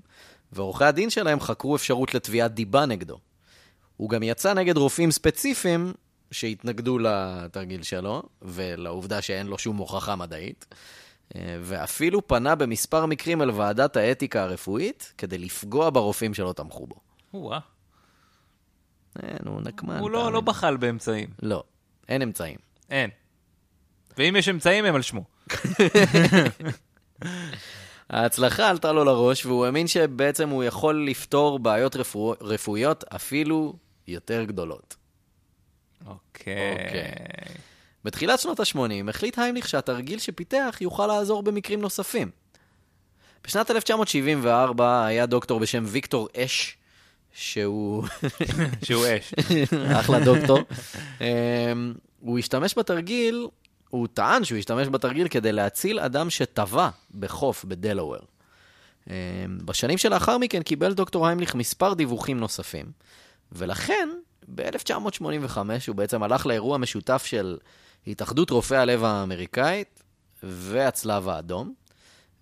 ועורכי 0.52 0.84
הדין 0.84 1.10
שלהם 1.10 1.40
חקרו 1.40 1.76
אפשרות 1.76 2.14
לתביעת 2.14 2.54
דיבה 2.54 2.86
נגדו. 2.86 3.18
הוא 3.96 4.10
גם 4.10 4.22
יצא 4.22 4.54
נגד 4.54 4.76
רופאים 4.76 5.10
ספציפיים 5.10 5.92
שהתנגדו 6.32 6.98
לתרגיל 6.98 7.82
שלו, 7.82 8.22
ולעובדה 8.42 9.22
שאין 9.22 9.46
לו 9.46 9.58
שום 9.58 9.76
הוכחה 9.76 10.16
מדעית, 10.16 10.74
אה, 11.34 11.58
ואפילו 11.62 12.26
פנה 12.26 12.54
במספר 12.54 13.06
מקרים 13.06 13.42
אל 13.42 13.50
ועדת 13.50 13.96
האתיקה 13.96 14.42
הרפואית 14.42 15.12
כדי 15.18 15.38
לפגוע 15.38 15.90
ברופאים 15.90 16.34
שלא 16.34 16.52
תמכו 16.52 16.86
בו. 16.86 16.96
או-אה. 17.34 17.58
אין, 19.22 19.38
הוא 19.46 19.60
נקמן. 19.60 19.98
הוא 19.98 20.10
לא. 20.10 20.32
לא 20.32 20.40
בחל 20.40 20.76
באמצעים. 20.76 21.28
לא, 21.42 21.62
אין 22.08 22.22
אמצעים. 22.22 22.56
אין. 22.90 23.10
ואם 24.18 24.36
יש 24.36 24.48
אמצעים, 24.48 24.84
הם 24.84 24.94
על 24.94 25.02
שמו. 25.02 25.24
ההצלחה 28.10 28.68
עלתה 28.70 28.92
לו 28.92 29.04
לראש, 29.04 29.46
והוא 29.46 29.66
האמין 29.66 29.86
שבעצם 29.86 30.48
הוא 30.48 30.64
יכול 30.64 31.06
לפתור 31.06 31.58
בעיות 31.58 31.96
רפוא... 31.96 32.34
רפואיות 32.40 33.04
אפילו 33.04 33.74
יותר 34.08 34.44
גדולות. 34.44 34.96
אוקיי. 36.06 36.72
אוקיי. 36.72 37.54
בתחילת 38.04 38.40
שנות 38.40 38.60
ה-80 38.60 39.10
החליט 39.10 39.38
היימליך 39.38 39.68
שהתרגיל 39.68 40.18
שפיתח 40.18 40.78
יוכל 40.80 41.06
לעזור 41.06 41.42
במקרים 41.42 41.80
נוספים. 41.80 42.30
בשנת 43.44 43.70
1974 43.70 45.06
היה 45.06 45.26
דוקטור 45.26 45.60
בשם 45.60 45.84
ויקטור 45.86 46.28
אש, 46.36 46.76
שהוא 47.32 48.04
שהוא 48.84 49.04
אש. 49.18 49.34
אחלה 50.00 50.20
דוקטור. 50.20 50.58
אמ, 51.20 51.94
הוא 52.20 52.38
השתמש 52.38 52.78
בתרגיל, 52.78 53.46
הוא 53.90 54.08
טען 54.14 54.44
שהוא 54.44 54.58
השתמש 54.58 54.88
בתרגיל 54.88 55.28
כדי 55.28 55.52
להציל 55.52 56.00
אדם 56.00 56.30
שטבע 56.30 56.88
בחוף 57.14 57.64
בדלוור. 57.64 58.20
אמ, 59.10 59.14
בשנים 59.64 59.98
שלאחר 59.98 60.38
מכן 60.38 60.62
קיבל 60.62 60.94
דוקטור 60.94 61.26
היימליך 61.26 61.54
מספר 61.54 61.94
דיווחים 61.94 62.38
נוספים, 62.40 62.86
ולכן 63.52 64.08
ב-1985 64.48 65.58
הוא 65.86 65.96
בעצם 65.96 66.22
הלך 66.22 66.46
לאירוע 66.46 66.78
משותף 66.78 67.24
של 67.26 67.58
התאחדות 68.06 68.50
רופאי 68.50 68.76
הלב 68.76 69.04
האמריקאית 69.04 70.02
והצלב 70.42 71.28
האדום, 71.28 71.74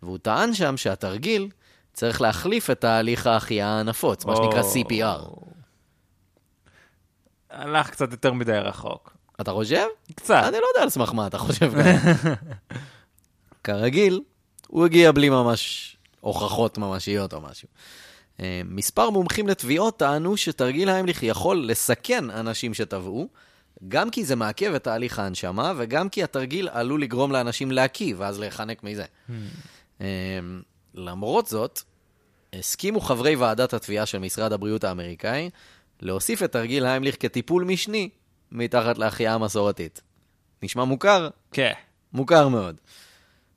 והוא 0.02 0.18
טען 0.18 0.54
שם 0.54 0.76
שהתרגיל 0.76 1.48
צריך 1.92 2.20
להחליף 2.20 2.70
את 2.70 2.80
תהליך 2.80 3.26
ההחייאה 3.26 3.80
הנפוץ, 3.80 4.24
מה 4.24 4.36
שנקרא. 4.36 4.62
CPR. 4.62 5.44
הלך 7.50 7.90
קצת 7.90 8.12
יותר 8.12 8.32
מדי 8.32 8.52
רחוק. 8.52 9.16
אתה 9.40 9.52
חושב? 9.52 9.86
קצת. 10.14 10.42
אני 10.48 10.56
לא 10.56 10.66
יודע 10.74 10.82
על 10.82 10.90
סמך 10.90 11.12
מה 11.14 11.26
אתה 11.26 11.38
חושב. 11.38 11.72
כרגיל, 13.64 14.20
הוא 14.68 14.84
הגיע 14.84 15.12
בלי 15.12 15.28
ממש 15.28 15.96
הוכחות 16.20 16.78
ממשיות 16.78 17.32
או 17.32 17.40
משהו. 17.40 17.68
אה, 18.40 18.60
מספר 18.64 19.10
מומחים 19.10 19.48
לתביעות 19.48 19.98
טענו 19.98 20.36
שתרגיל 20.36 20.88
היימליך 20.88 21.22
יכול 21.22 21.66
לסכן 21.66 22.30
אנשים 22.30 22.74
שטבעו, 22.74 23.28
גם 23.88 24.10
כי 24.10 24.24
זה 24.24 24.36
מעכב 24.36 24.74
את 24.74 24.84
תהליך 24.84 25.18
ההנשמה, 25.18 25.72
וגם 25.76 26.08
כי 26.08 26.22
התרגיל 26.22 26.68
עלול 26.72 27.02
לגרום 27.02 27.32
לאנשים 27.32 27.70
להקיא, 27.70 28.14
ואז 28.18 28.40
להיחנק 28.40 28.82
מזה. 28.82 29.04
אה, 30.00 30.06
למרות 30.94 31.46
זאת, 31.46 31.80
הסכימו 32.52 33.00
חברי 33.00 33.36
ועדת 33.36 33.74
התביעה 33.74 34.06
של 34.06 34.18
משרד 34.18 34.52
הבריאות 34.52 34.84
האמריקאי 34.84 35.50
להוסיף 36.00 36.42
את 36.42 36.52
תרגיל 36.52 36.86
היימליך 36.86 37.16
כטיפול 37.20 37.64
משני 37.64 38.08
מתחת 38.52 38.98
להחייאה 38.98 39.34
המסורתית. 39.34 40.00
נשמע 40.62 40.84
מוכר? 40.84 41.28
כן. 41.52 41.72
מוכר 42.12 42.48
מאוד. 42.48 42.76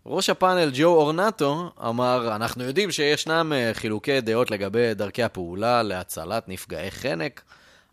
ראש 0.06 0.30
הפאנל 0.30 0.72
ג'ו 0.74 0.88
אורנטו 0.88 1.72
אמר, 1.86 2.36
אנחנו 2.36 2.64
יודעים 2.64 2.92
שישנם 2.92 3.54
אה, 3.56 3.72
חילוקי 3.74 4.22
דעות 4.22 4.52
לגבי 4.52 4.94
דרכי 4.94 5.24
הפעולה 5.24 5.84
להצלת 5.84 6.50
נפגעי 6.50 6.92
חנק, 6.92 7.42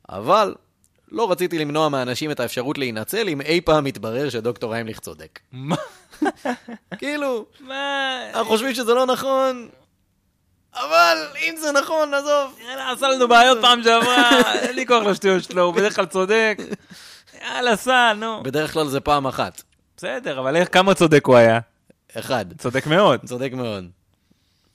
אבל 0.09 0.55
לא 1.12 1.31
רציתי 1.31 1.59
למנוע 1.59 1.88
מאנשים 1.88 2.31
את 2.31 2.40
האפשרות 2.40 2.79
להינצל 2.79 3.29
אם 3.29 3.40
אי 3.40 3.61
פעם 3.61 3.87
יתברר 3.87 4.31
שדוקטור 4.31 4.75
היימליך 4.75 5.00
צודק. 5.00 5.40
מה? 5.52 5.76
כאילו, 6.99 7.45
מה? 7.61 8.19
אנחנו 8.35 8.49
חושבים 8.49 8.75
שזה 8.75 8.95
לא 8.95 9.07
נכון, 9.07 9.69
אבל 10.75 11.26
אם 11.37 11.55
זה 11.61 11.73
נכון, 11.73 12.14
עזוב. 12.14 12.59
יאללה, 12.69 12.90
עשה 12.90 13.09
לנו 13.09 13.29
בעיות 13.29 13.59
פעם 13.61 13.83
שעברה, 13.83 14.31
אין 14.62 14.76
לי 14.76 14.87
כוח 14.87 15.02
לשטויות 15.02 15.45
שלו, 15.45 15.62
הוא 15.62 15.75
בדרך 15.75 15.97
כלל 15.97 16.07
צודק. 16.07 16.59
יאללה, 17.43 17.76
סע, 17.76 18.12
נו. 18.12 18.43
בדרך 18.43 18.73
כלל 18.73 18.88
זה 18.88 19.00
פעם 19.00 19.26
אחת. 19.26 19.62
בסדר, 19.97 20.40
אבל 20.40 20.57
איך, 20.57 20.69
כמה 20.73 20.95
צודק 20.95 21.26
הוא 21.26 21.37
היה? 21.37 21.61
אחד. 22.14 22.45
צודק 22.59 22.87
מאוד. 22.87 23.21
צודק 23.25 23.50
מאוד. 23.52 23.90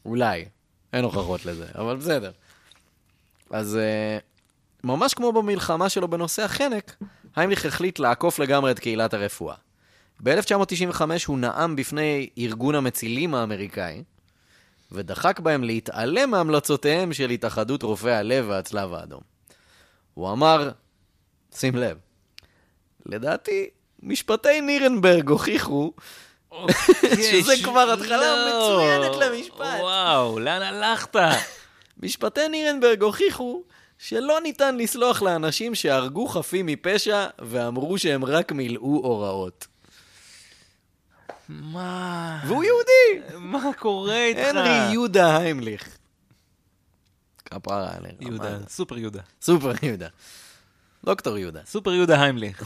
אולי. 0.06 0.46
אין 0.94 1.04
הוכחות 1.04 1.46
לזה, 1.46 1.66
אבל 1.76 1.96
בסדר. 1.96 2.32
אז 3.50 3.76
אה, 3.76 4.18
ממש 4.84 5.14
כמו 5.14 5.32
במלחמה 5.32 5.90
שלו 5.90 6.08
בנושא 6.08 6.44
החנק, 6.44 6.96
היימליך 7.36 7.66
החליט 7.66 8.00
לעקוף 8.00 8.40
לגמרי 8.40 8.72
את 8.72 8.80
קהילת 8.80 9.14
הרפואה. 9.14 9.56
ב-1995 10.24 11.02
הוא 11.28 11.40
נאם 11.40 11.76
בפני 11.76 12.30
ארגון 12.38 12.76
המצילים 12.76 13.36
האמריקאי, 13.36 14.04
ודחק 14.92 15.40
בהם 15.40 15.64
להתעלם 15.64 16.32
מהמלצותיהם 16.32 17.14
של 17.14 17.30
התאחדות 17.30 17.84
רופאי 17.84 18.12
הלב 18.12 18.46
והצלב 18.50 18.94
האדום. 18.94 19.22
הוא 20.14 20.32
אמר, 20.32 20.72
שים 21.56 21.76
לב, 21.76 21.98
לדעתי, 23.06 23.70
משפטי 24.04 24.62
נירנברג 24.62 25.30
הוכיחו 25.30 25.94
שזה 27.32 27.54
כבר 27.64 27.92
התחלה 27.92 28.46
מצוינת 28.48 29.16
למשפט. 29.16 29.80
וואו, 29.80 30.40
לאן 30.40 30.62
הלכת? 30.62 31.16
משפטי 32.04 32.48
נירנברג 32.48 33.02
הוכיחו 33.02 33.62
שלא 33.98 34.40
ניתן 34.44 34.78
לסלוח 34.78 35.22
לאנשים 35.22 35.76
שהרגו 35.76 36.28
חפים 36.28 36.66
מפשע 36.66 37.28
ואמרו 37.40 37.98
שהם 37.98 38.26
רק 38.26 38.52
מילאו 38.52 39.02
הוראות. 39.04 39.68
מה? 41.50 42.40
והוא 42.48 42.64
יהודי! 42.64 43.38
מה 43.38 43.74
קורה 43.80 44.24
איתך? 44.24 44.48
הנרי 44.50 44.92
יהודה 44.92 45.38
היימליך. 45.38 45.98
כפרה 47.46 47.96
עליך. 47.96 48.14
יהודה? 48.20 48.58
סופר 48.68 48.98
יהודה. 48.98 49.22
סופר 49.42 49.72
יהודה. 49.82 50.08
דוקטור 51.06 51.38
יהודה. 51.38 51.60
סופר 51.66 51.94
יהודה 51.94 52.22
היימליך. 52.22 52.64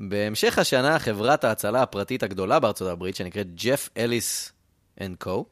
בהמשך 0.00 0.58
השנה, 0.58 0.98
חברת 0.98 1.44
ההצלה 1.44 1.82
הפרטית 1.82 2.22
הגדולה 2.22 2.60
בארצות 2.60 2.88
הברית, 2.88 3.16
שנקראת 3.16 3.54
Jeff 3.54 3.88
Ellis 3.96 4.52
and 5.00 5.16
Co, 5.16 5.44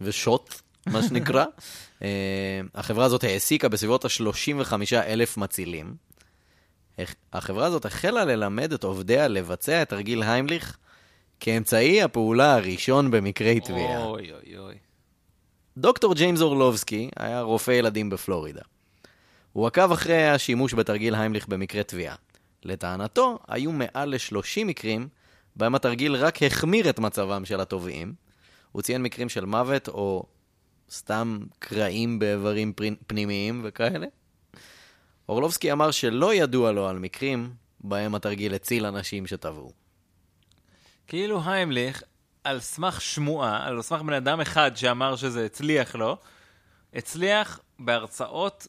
ושוט, 0.00 0.54
מה 0.86 1.02
שנקרא, 1.02 1.44
אה, 2.02 2.08
החברה 2.74 3.04
הזאת 3.04 3.24
העסיקה 3.24 3.68
בסביבות 3.68 4.04
ה-35 4.04 4.72
אלף 4.92 5.36
מצילים. 5.36 5.94
הח- 6.98 7.14
החברה 7.32 7.66
הזאת 7.66 7.84
החלה 7.84 8.24
ללמד 8.24 8.72
את 8.72 8.84
עובדיה 8.84 9.28
לבצע 9.28 9.82
את 9.82 9.88
תרגיל 9.88 10.22
היימליך 10.22 10.76
כאמצעי 11.40 12.02
הפעולה 12.02 12.54
הראשון 12.54 13.10
במקרי 13.10 13.60
תביעה. 13.60 14.04
אוי 14.04 14.32
אוי 14.32 14.58
אוי. 14.58 14.74
דוקטור 15.76 16.14
ג'יימס 16.14 16.40
אורלובסקי 16.40 17.10
היה 17.16 17.40
רופא 17.40 17.70
ילדים 17.70 18.10
בפלורידה. 18.10 18.62
הוא 19.52 19.66
עקב 19.66 19.92
אחרי 19.92 20.28
השימוש 20.28 20.74
בתרגיל 20.74 21.14
היימליך 21.14 21.48
במקרה 21.48 21.82
תביעה. 21.82 22.14
לטענתו, 22.64 23.38
היו 23.48 23.72
מעל 23.72 24.08
ל-30 24.14 24.64
מקרים 24.64 25.08
בהם 25.56 25.74
התרגיל 25.74 26.14
רק 26.14 26.42
החמיר 26.42 26.90
את 26.90 26.98
מצבם 26.98 27.44
של 27.44 27.60
התובעים. 27.60 28.14
הוא 28.72 28.82
ציין 28.82 29.02
מקרים 29.02 29.28
של 29.28 29.44
מוות 29.44 29.88
או 29.88 30.26
סתם 30.90 31.38
קרעים 31.58 32.18
באיברים 32.18 32.72
פנימיים 33.06 33.60
וכאלה. 33.64 34.06
אורלובסקי 35.28 35.72
אמר 35.72 35.90
שלא 35.90 36.34
ידוע 36.34 36.72
לו 36.72 36.88
על 36.88 36.98
מקרים 36.98 37.54
בהם 37.80 38.14
התרגיל 38.14 38.54
הציל 38.54 38.86
אנשים 38.86 39.26
שטבעו. 39.26 39.72
כאילו 41.06 41.42
היימליך, 41.44 42.02
על 42.44 42.60
סמך 42.60 43.00
שמועה, 43.00 43.66
על 43.66 43.82
סמך 43.82 44.02
בן 44.02 44.12
אדם 44.12 44.40
אחד 44.40 44.76
שאמר 44.76 45.16
שזה 45.16 45.44
הצליח 45.44 45.94
לו, 45.94 46.16
הצליח 46.94 47.60
בהרצאות 47.78 48.66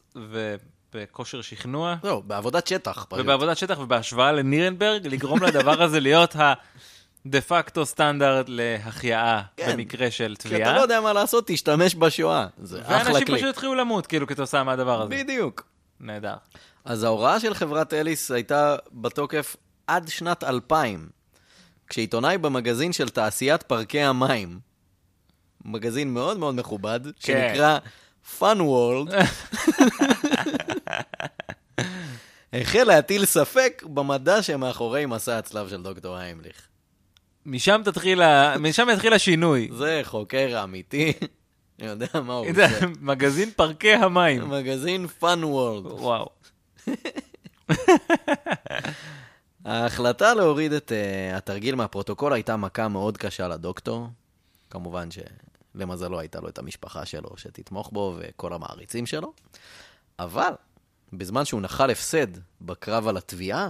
ובכושר 0.96 1.42
שכנוע, 1.42 1.96
זהו, 2.04 2.24
בעבודת 2.24 2.68
שטח. 2.68 3.06
פשוט. 3.10 3.20
ובעבודת 3.24 3.58
שטח 3.58 3.80
ובהשוואה 3.80 4.32
לנירנברג, 4.32 5.08
לגרום 5.08 5.44
לדבר 5.44 5.82
הזה 5.82 6.00
להיות 6.00 6.36
הדה 7.26 7.42
פקטו 7.42 7.86
סטנדרט 7.86 8.46
להחייאה 8.50 9.42
כן. 9.58 9.74
במקרה 9.74 10.12
של 10.12 10.36
כי 10.40 10.48
אתה 10.48 10.56
תביעה. 10.56 10.76
לא 10.76 10.82
יודע 10.82 11.02
מה 11.02 11.14
לעשות, 11.14 11.44
תשתמש 11.48 11.96
בשואה. 11.96 12.48
זה 12.58 12.82
אחלה 12.82 12.98
ואנשים 12.98 13.28
כלי. 13.28 13.38
פשוט 13.38 13.50
התחילו 13.50 13.76
למות, 13.76 14.08
כאילו, 14.08 14.28
כתוצאה 14.28 14.64
מהדבר 14.64 15.02
הזה. 15.02 15.16
בדיוק. 15.16 15.64
נהדר. 16.00 16.36
אז 16.86 17.04
ההוראה 17.04 17.40
של 17.40 17.54
חברת 17.54 17.94
אליס 17.94 18.32
הייתה 18.32 18.76
בתוקף 18.92 19.56
עד 19.88 20.08
שנת 20.08 20.44
2000, 20.44 21.10
כשעיתונאי 21.88 22.38
במגזין 22.38 22.94
של 22.94 23.10
תעשיית 23.10 23.64
פארקי 23.64 24.02
המים, 24.02 24.60
מגזין 25.66 26.14
מאוד 26.14 26.38
מאוד 26.38 26.56
מכובד, 26.56 27.00
כן. 27.04 27.12
שנקרא 27.20 27.78
Fun 28.40 28.58
World, 28.60 29.14
החל 32.54 32.84
להטיל 32.84 33.26
ספק 33.26 33.84
במדע 33.94 34.44
שמאחורי 34.44 35.06
מסע 35.06 35.38
הצלב 35.38 35.70
של 35.70 35.84
דוקטור 35.84 36.16
היימליך. 36.18 36.68
משם 37.46 37.82
תתחיל, 37.86 38.22
ה- 38.22 38.58
משם 38.60 38.88
יתחיל 38.94 39.14
השינוי. 39.14 39.70
זה 39.78 40.02
חוקר 40.04 40.64
אמיתי, 40.64 41.14
אני 41.80 41.88
יודע 41.88 42.08
מה 42.24 42.34
הוא 42.34 42.48
עושה. 42.50 42.68
מגזין 43.02 43.52
פארקי 43.56 43.94
המים. 43.94 44.50
מגזין 44.50 45.06
Fun 45.22 45.42
World. 45.44 45.88
וואו. 45.94 46.30
ההחלטה 49.66 50.34
להוריד 50.34 50.72
את 50.72 50.92
uh, 50.92 51.38
התרגיל 51.38 51.76
מהפרוטוקול 51.76 52.34
הייתה 52.34 52.58
מכה 52.58 52.88
מאוד 52.88 53.18
קשה 53.18 53.48
לדוקטור. 53.48 54.08
כמובן 54.70 55.12
שלמזלו 55.76 56.20
הייתה 56.20 56.40
לו 56.40 56.50
את 56.50 56.60
המשפחה 56.60 57.06
שלו 57.06 57.38
שתתמוך 57.38 57.90
בו 57.92 58.16
וכל 58.20 58.54
המעריצים 58.54 59.06
שלו. 59.06 59.34
אבל 60.20 60.52
בזמן 61.14 61.46
שהוא 61.46 61.62
נחל 61.62 61.90
הפסד 61.90 62.28
בקרב 62.62 63.08
על 63.08 63.18
התביעה, 63.18 63.70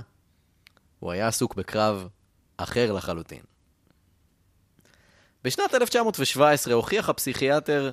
הוא 0.99 1.11
היה 1.11 1.27
עסוק 1.27 1.55
בקרב 1.55 2.07
אחר 2.57 2.91
לחלוטין. 2.91 3.41
בשנת 5.43 5.75
1917 5.75 6.73
הוכיח 6.73 7.09
הפסיכיאטר 7.09 7.91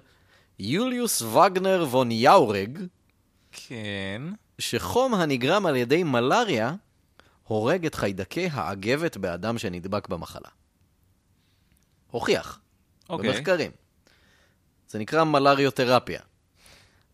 יוליוס 0.58 1.22
וגנר 1.22 1.86
וון 1.90 2.10
יאורג 2.10 2.78
כן. 3.52 4.22
שחום 4.58 5.14
הנגרם 5.14 5.66
על 5.66 5.76
ידי 5.76 6.02
מלריה 6.02 6.74
הורג 7.44 7.86
את 7.86 7.94
חיידקי 7.94 8.48
האגבת 8.52 9.16
באדם 9.16 9.58
שנדבק 9.58 10.08
במחלה. 10.08 10.48
הוכיח, 12.10 12.60
אוקיי. 13.08 13.32
במחקרים. 13.32 13.81
זה 14.92 14.98
נקרא 14.98 15.24
מלריותרפיה. 15.24 16.20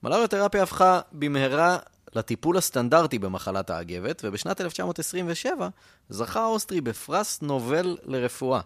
מלריותרפיה 0.02 0.62
הפכה 0.62 1.00
במהרה 1.12 1.78
לטיפול 2.14 2.56
הסטנדרטי 2.56 3.18
במחלת 3.18 3.70
האגבת, 3.70 4.22
ובשנת 4.24 4.60
1927 4.60 5.68
זכה 6.08 6.40
האוסטרי 6.40 6.80
בפרס 6.80 7.42
נובל 7.42 7.96
לרפואה. 8.02 8.60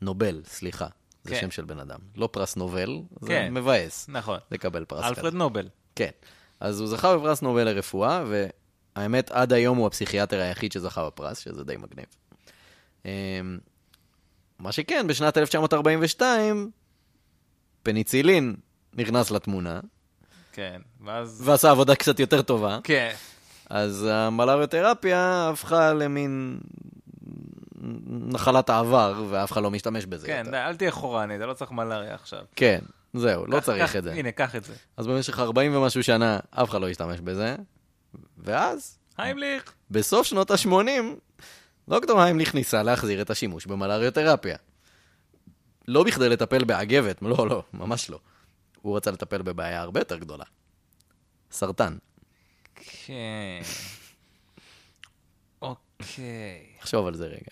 נובל, 0.00 0.42
סליחה, 0.46 0.86
זה 1.24 1.30
כן. 1.30 1.40
שם 1.40 1.50
של 1.50 1.64
בן 1.64 1.78
אדם. 1.78 1.98
לא 2.16 2.28
פרס 2.32 2.56
נובל, 2.56 3.00
זה 3.20 3.28
כן. 3.28 3.54
מבאס 3.54 4.06
נכון. 4.08 4.38
לקבל 4.50 4.84
פרס 4.84 5.00
כזה. 5.00 5.08
אלפרד 5.08 5.34
נובל. 5.34 5.68
כן. 5.96 6.10
אז 6.60 6.80
הוא 6.80 6.88
זכה 6.88 7.16
בפרס 7.16 7.42
נובל 7.42 7.64
לרפואה, 7.64 8.24
והאמת, 8.96 9.30
עד 9.30 9.52
היום 9.52 9.78
הוא 9.78 9.86
הפסיכיאטר 9.86 10.40
היחיד 10.40 10.72
שזכה 10.72 11.06
בפרס, 11.06 11.38
שזה 11.38 11.64
די 11.64 11.76
מגניב. 11.76 12.06
אמ, 13.04 13.10
מה 14.58 14.72
שכן, 14.72 15.06
בשנת 15.06 15.38
1942, 15.38 16.70
פניצילין 17.82 18.54
נכנס 18.94 19.30
לתמונה, 19.30 19.80
כן. 20.52 20.80
ואז... 21.04 21.42
ועשה 21.44 21.70
עבודה 21.70 21.94
קצת 21.94 22.20
יותר 22.20 22.42
טובה, 22.42 22.78
כן. 22.84 23.12
אז 23.70 24.06
המלריותרפיה 24.10 25.48
הפכה 25.52 25.92
למין 25.92 26.58
נחלת 28.08 28.70
העבר, 28.70 29.24
ואף 29.30 29.52
אחד 29.52 29.62
לא 29.62 29.70
משתמש 29.70 30.06
בזה 30.06 30.26
כן, 30.26 30.42
יותר. 30.46 30.56
אל 30.58 30.76
תהיה 30.76 30.90
חורני, 30.90 31.36
אתה 31.36 31.46
לא 31.46 31.54
צריך 31.54 31.70
מלאריה 31.70 32.14
עכשיו. 32.14 32.42
כן. 32.56 32.78
זהו, 33.14 33.46
לא 33.46 33.56
קח- 33.60 33.64
צריך 33.64 33.90
קח- 33.90 33.96
את 33.96 34.02
זה. 34.04 34.12
הנה, 34.12 34.32
קח 34.32 34.56
את 34.56 34.64
זה. 34.64 34.74
אז 34.96 35.06
במשך 35.06 35.38
40 35.38 35.76
ומשהו 35.76 36.02
שנה 36.02 36.38
אף 36.50 36.70
אחד 36.70 36.80
לא 36.80 36.88
השתמש 36.88 37.20
בזה, 37.20 37.56
ואז, 38.38 38.98
היימליך. 39.18 39.72
בסוף 39.90 40.26
שנות 40.26 40.50
ה-80, 40.50 40.68
דוקטור 41.88 42.20
היימליך 42.22 42.54
ניסה 42.54 42.82
להחזיר 42.82 43.22
את 43.22 43.30
השימוש 43.30 43.66
במלריותרפיה. 43.66 44.56
לא 45.88 46.04
בכדי 46.04 46.28
לטפל 46.28 46.64
באגבת, 46.64 47.22
לא, 47.22 47.48
לא, 47.48 47.62
ממש 47.72 48.10
לא. 48.10 48.18
הוא 48.82 48.96
רצה 48.96 49.10
לטפל 49.10 49.42
בבעיה 49.42 49.80
הרבה 49.80 50.00
יותר 50.00 50.18
גדולה. 50.18 50.44
סרטן. 51.50 51.96
כן. 52.74 53.62
אוקיי. 55.62 56.66
תחשוב 56.80 57.06
על 57.06 57.14
זה 57.14 57.26
רגע. 57.26 57.50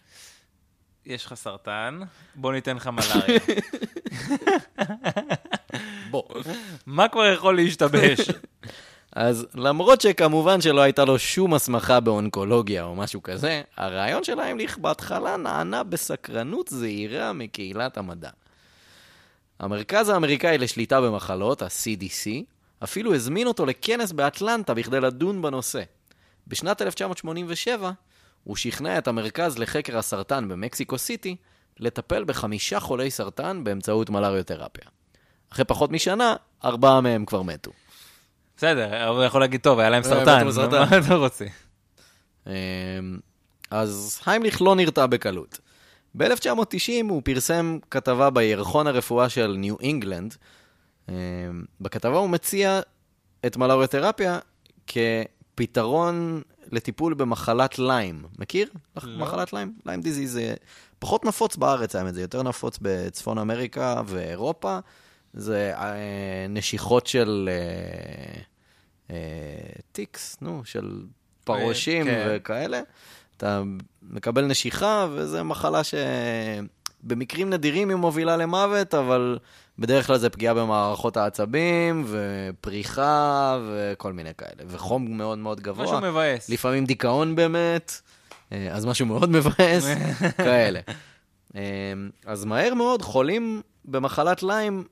יש 1.07 1.27
לך 1.27 1.35
סרטן, 1.35 2.01
בוא 2.35 2.53
ניתן 2.53 2.77
לך 2.77 2.87
מלאריה. 2.87 3.41
בוא. 6.11 6.23
מה 6.87 7.09
כבר 7.09 7.27
יכול 7.27 7.57
להשתבש? 7.57 8.21
אז 9.13 9.47
למרות 9.55 10.01
שכמובן 10.01 10.61
שלא 10.61 10.81
הייתה 10.81 11.05
לו 11.05 11.19
שום 11.19 11.55
הסמכה 11.55 12.01
באונקולוגיה 12.01 12.85
או 12.85 12.95
משהו 12.95 13.23
כזה, 13.23 13.63
הרעיון 13.77 14.25
של 14.25 14.41
היימליך 14.41 14.79
בהתחלה 14.79 15.37
נענה 15.37 15.83
בסקרנות 15.83 16.69
זהירה 16.69 17.33
מקהילת 17.33 17.99
המדע. 17.99 18.31
המרכז 19.61 20.09
האמריקאי 20.09 20.59
לשליטה 20.59 21.01
במחלות, 21.01 21.63
ה-CDC, 21.63 22.31
אפילו 22.85 23.15
הזמין 23.15 23.47
אותו 23.47 23.67
לכנס 23.67 24.13
באטלנטה 24.13 24.75
בכדי 24.75 25.01
לדון 25.01 25.43
בנושא. 25.43 25.83
בשנת 26.47 26.83
1987 26.83 27.91
הוא 28.45 28.57
שכנע 28.57 28.99
את 28.99 29.09
המרכז 29.09 29.59
לחקר 29.59 29.99
הסרטן 29.99 30.49
במקסיקו 30.49 30.99
סיטי 30.99 31.37
לטפל 31.79 32.25
בחמישה 32.25 32.81
חולי 32.81 33.11
סרטן 33.11 33.65
באמצעות 33.65 34.11
מלריותרפיה. 34.11 34.85
אחרי 35.53 35.65
פחות 35.65 35.91
משנה, 35.91 36.37
ארבעה 36.65 37.01
מהם 37.01 37.25
כבר 37.25 37.43
מתו. 37.43 37.71
בסדר, 38.61 39.09
הוא 39.09 39.23
יכול 39.23 39.41
להגיד, 39.41 39.61
טוב, 39.61 39.79
היה 39.79 39.91
להם 39.91 40.03
אה, 40.03 40.09
סרטן. 40.09 40.47
מה 40.91 40.99
אתה 40.99 41.15
רוצה? 41.15 41.45
אמ, 42.47 42.53
אז 43.71 44.21
היימליך 44.27 44.63
לא 44.63 44.77
נרתע 44.77 45.07
בקלות. 45.07 45.59
ב-1990 46.15 47.09
הוא 47.09 47.23
פרסם 47.25 47.79
כתבה 47.91 48.31
בירחון 48.31 48.87
הרפואה 48.87 49.29
של 49.29 49.55
ניו 49.59 49.75
אינגלנד. 49.81 50.35
אמ, 51.09 51.15
בכתבה 51.81 52.19
הוא 52.19 52.31
מציע 52.31 52.81
את 53.47 53.57
מלריותרפיה 53.57 54.39
כפתרון 54.87 56.43
לטיפול 56.73 57.15
במחלת 57.15 57.79
ליים. 57.79 58.23
מכיר? 58.39 58.69
לא. 59.03 59.25
מחלת 59.25 59.53
ליים? 59.53 59.73
Lyme 59.87 60.01
disease 60.01 60.33
זה 60.33 60.55
פחות 60.99 61.25
נפוץ 61.25 61.57
בארץ, 61.57 61.97
האמת, 61.97 62.15
זה 62.15 62.21
יותר 62.21 62.43
נפוץ 62.43 62.79
בצפון 62.83 63.39
אמריקה 63.39 64.03
ואירופה. 64.07 64.79
זה 65.33 65.73
אה, 65.77 66.47
נשיכות 66.49 67.07
של 67.07 67.49
אה, 67.53 68.43
ticks, 69.93 70.37
נו, 70.41 70.63
של 70.65 71.03
פרושים 71.45 72.05
כן. 72.05 72.27
וכאלה. 72.29 72.81
אתה 73.37 73.63
מקבל 74.03 74.45
נשיכה, 74.47 75.07
וזו 75.13 75.45
מחלה 75.45 75.81
שבמקרים 75.85 77.51
נדירים 77.51 77.89
היא 77.89 77.97
מובילה 77.97 78.37
למוות, 78.37 78.95
אבל 78.95 79.39
בדרך 79.79 80.07
כלל 80.07 80.19
זה 80.19 80.31
פגיעה 80.31 80.55
במערכות 80.55 81.17
העצבים, 81.17 82.05
ופריחה, 82.09 83.59
וכל 83.69 84.13
מיני 84.13 84.31
כאלה. 84.39 84.63
וחום 84.67 85.17
מאוד 85.17 85.39
מאוד 85.39 85.61
גבוה. 85.61 85.85
משהו 85.85 86.01
מבאס. 86.01 86.49
לפעמים 86.49 86.85
דיכאון 86.85 87.37
באמת, 87.37 88.01
אה, 88.53 88.69
אז 88.73 88.87
משהו 88.87 89.07
מאוד 89.07 89.31
מבאס, 89.31 89.85
כאלה. 90.37 90.81
אה, 91.57 91.61
אז 92.27 92.45
מהר 92.45 92.75
מאוד 92.75 93.03
חולים 93.03 93.63
במחלת 93.85 94.43
ליים 94.43 94.85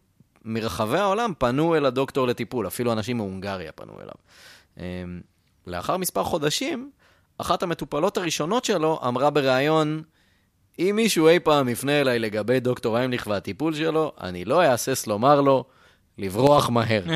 מרחבי 0.48 0.98
העולם 0.98 1.32
פנו 1.38 1.76
אל 1.76 1.86
הדוקטור 1.86 2.26
לטיפול, 2.26 2.66
אפילו 2.66 2.92
אנשים 2.92 3.16
מהונגריה 3.16 3.72
פנו 3.72 4.00
אליו. 4.00 4.12
אה, 4.78 5.04
לאחר 5.66 5.96
מספר 5.96 6.24
חודשים, 6.24 6.90
אחת 7.38 7.62
המטופלות 7.62 8.16
הראשונות 8.16 8.64
שלו 8.64 9.00
אמרה 9.08 9.30
בריאיון, 9.30 10.02
אם 10.78 10.92
מישהו 10.96 11.28
אי 11.28 11.40
פעם 11.40 11.68
יפנה 11.68 12.00
אליי 12.00 12.18
לגבי 12.18 12.60
דוקטור 12.60 12.96
היימליך 12.96 13.26
והטיפול 13.26 13.74
שלו, 13.74 14.12
אני 14.20 14.44
לא 14.44 14.62
אהסס 14.62 15.06
לומר 15.06 15.40
לו, 15.40 15.64
לברוח 16.18 16.70
מהר. 16.70 17.02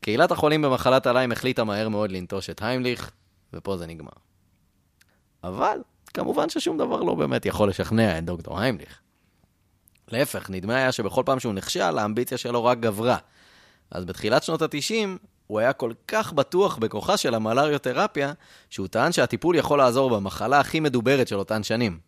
קהילת 0.00 0.30
החולים 0.30 0.62
במחלת 0.62 1.06
הליים 1.06 1.32
החליטה 1.32 1.64
מהר 1.64 1.88
מאוד 1.88 2.12
לנטוש 2.12 2.50
את 2.50 2.62
היימליך, 2.62 3.10
ופה 3.52 3.76
זה 3.76 3.86
נגמר. 3.86 4.12
אבל, 5.44 5.78
כמובן 6.14 6.48
ששום 6.48 6.78
דבר 6.78 7.02
לא 7.02 7.14
באמת 7.14 7.46
יכול 7.46 7.68
לשכנע 7.68 8.18
את 8.18 8.24
דוקטור 8.24 8.60
היימליך. 8.60 9.03
להפך, 10.08 10.50
נדמה 10.50 10.76
היה 10.76 10.92
שבכל 10.92 11.22
פעם 11.26 11.40
שהוא 11.40 11.54
נכשל, 11.54 11.98
האמביציה 11.98 12.38
שלו 12.38 12.64
רק 12.64 12.80
גברה. 12.80 13.16
אז 13.90 14.04
בתחילת 14.04 14.42
שנות 14.42 14.62
ה-90, 14.62 15.08
הוא 15.46 15.58
היה 15.58 15.72
כל 15.72 15.92
כך 16.08 16.32
בטוח 16.32 16.76
בכוחה 16.76 17.16
של 17.16 17.34
המלריותרפיה, 17.34 18.32
שהוא 18.70 18.86
טען 18.86 19.12
שהטיפול 19.12 19.56
יכול 19.56 19.78
לעזור 19.78 20.10
במחלה 20.10 20.60
הכי 20.60 20.80
מדוברת 20.80 21.28
של 21.28 21.38
אותן 21.38 21.62
שנים, 21.62 21.98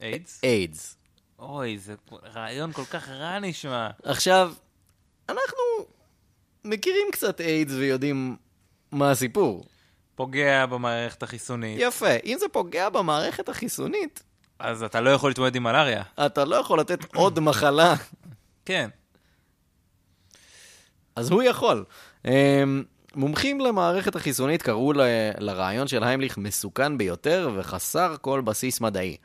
איידס? 0.00 0.40
איידס. 0.42 0.96
אוי, 1.38 1.78
זה 1.78 1.94
רעיון 2.34 2.72
כל 2.72 2.84
כך 2.84 3.08
רע 3.08 3.38
נשמע. 3.38 3.90
עכשיו, 4.02 4.52
אנחנו 5.28 5.58
מכירים 6.64 7.06
קצת 7.12 7.40
איידס 7.40 7.72
ויודעים 7.72 8.36
מה 8.92 9.10
הסיפור. 9.10 9.64
פוגע 10.14 10.66
במערכת 10.66 11.22
החיסונית, 11.22 11.78
יפה, 11.80 12.16
אם 12.24 12.36
זה 12.40 12.46
פוגע 12.52 12.88
במערכת 12.88 13.48
החיסונית, 13.48 14.22
אז 14.64 14.82
אתה 14.82 15.00
לא 15.00 15.10
יכול 15.10 15.30
להתמודד 15.30 15.56
עם 15.56 15.62
מלאריה. 15.62 16.02
אתה 16.26 16.44
לא 16.44 16.56
יכול 16.56 16.80
לתת 16.80 17.14
עוד 17.14 17.40
מחלה, 17.40 17.94
כן. 18.64 18.88
אז 21.16 21.30
הוא 21.30 21.42
יכול. 21.42 21.84
אמ, 22.24 22.82
מומחים 23.14 23.60
למערכת 23.60 24.16
החיסונית 24.16 24.62
קראו 24.62 24.92
ל- 24.92 25.00
לרעיון 25.38 25.88
של 25.88 26.04
היימליך 26.04 26.38
מסוכן 26.38 26.98
ביותר 26.98 27.50
וחסר 27.56 28.16
כל 28.20 28.40
בסיס 28.40 28.80
מדעי. 28.80 29.16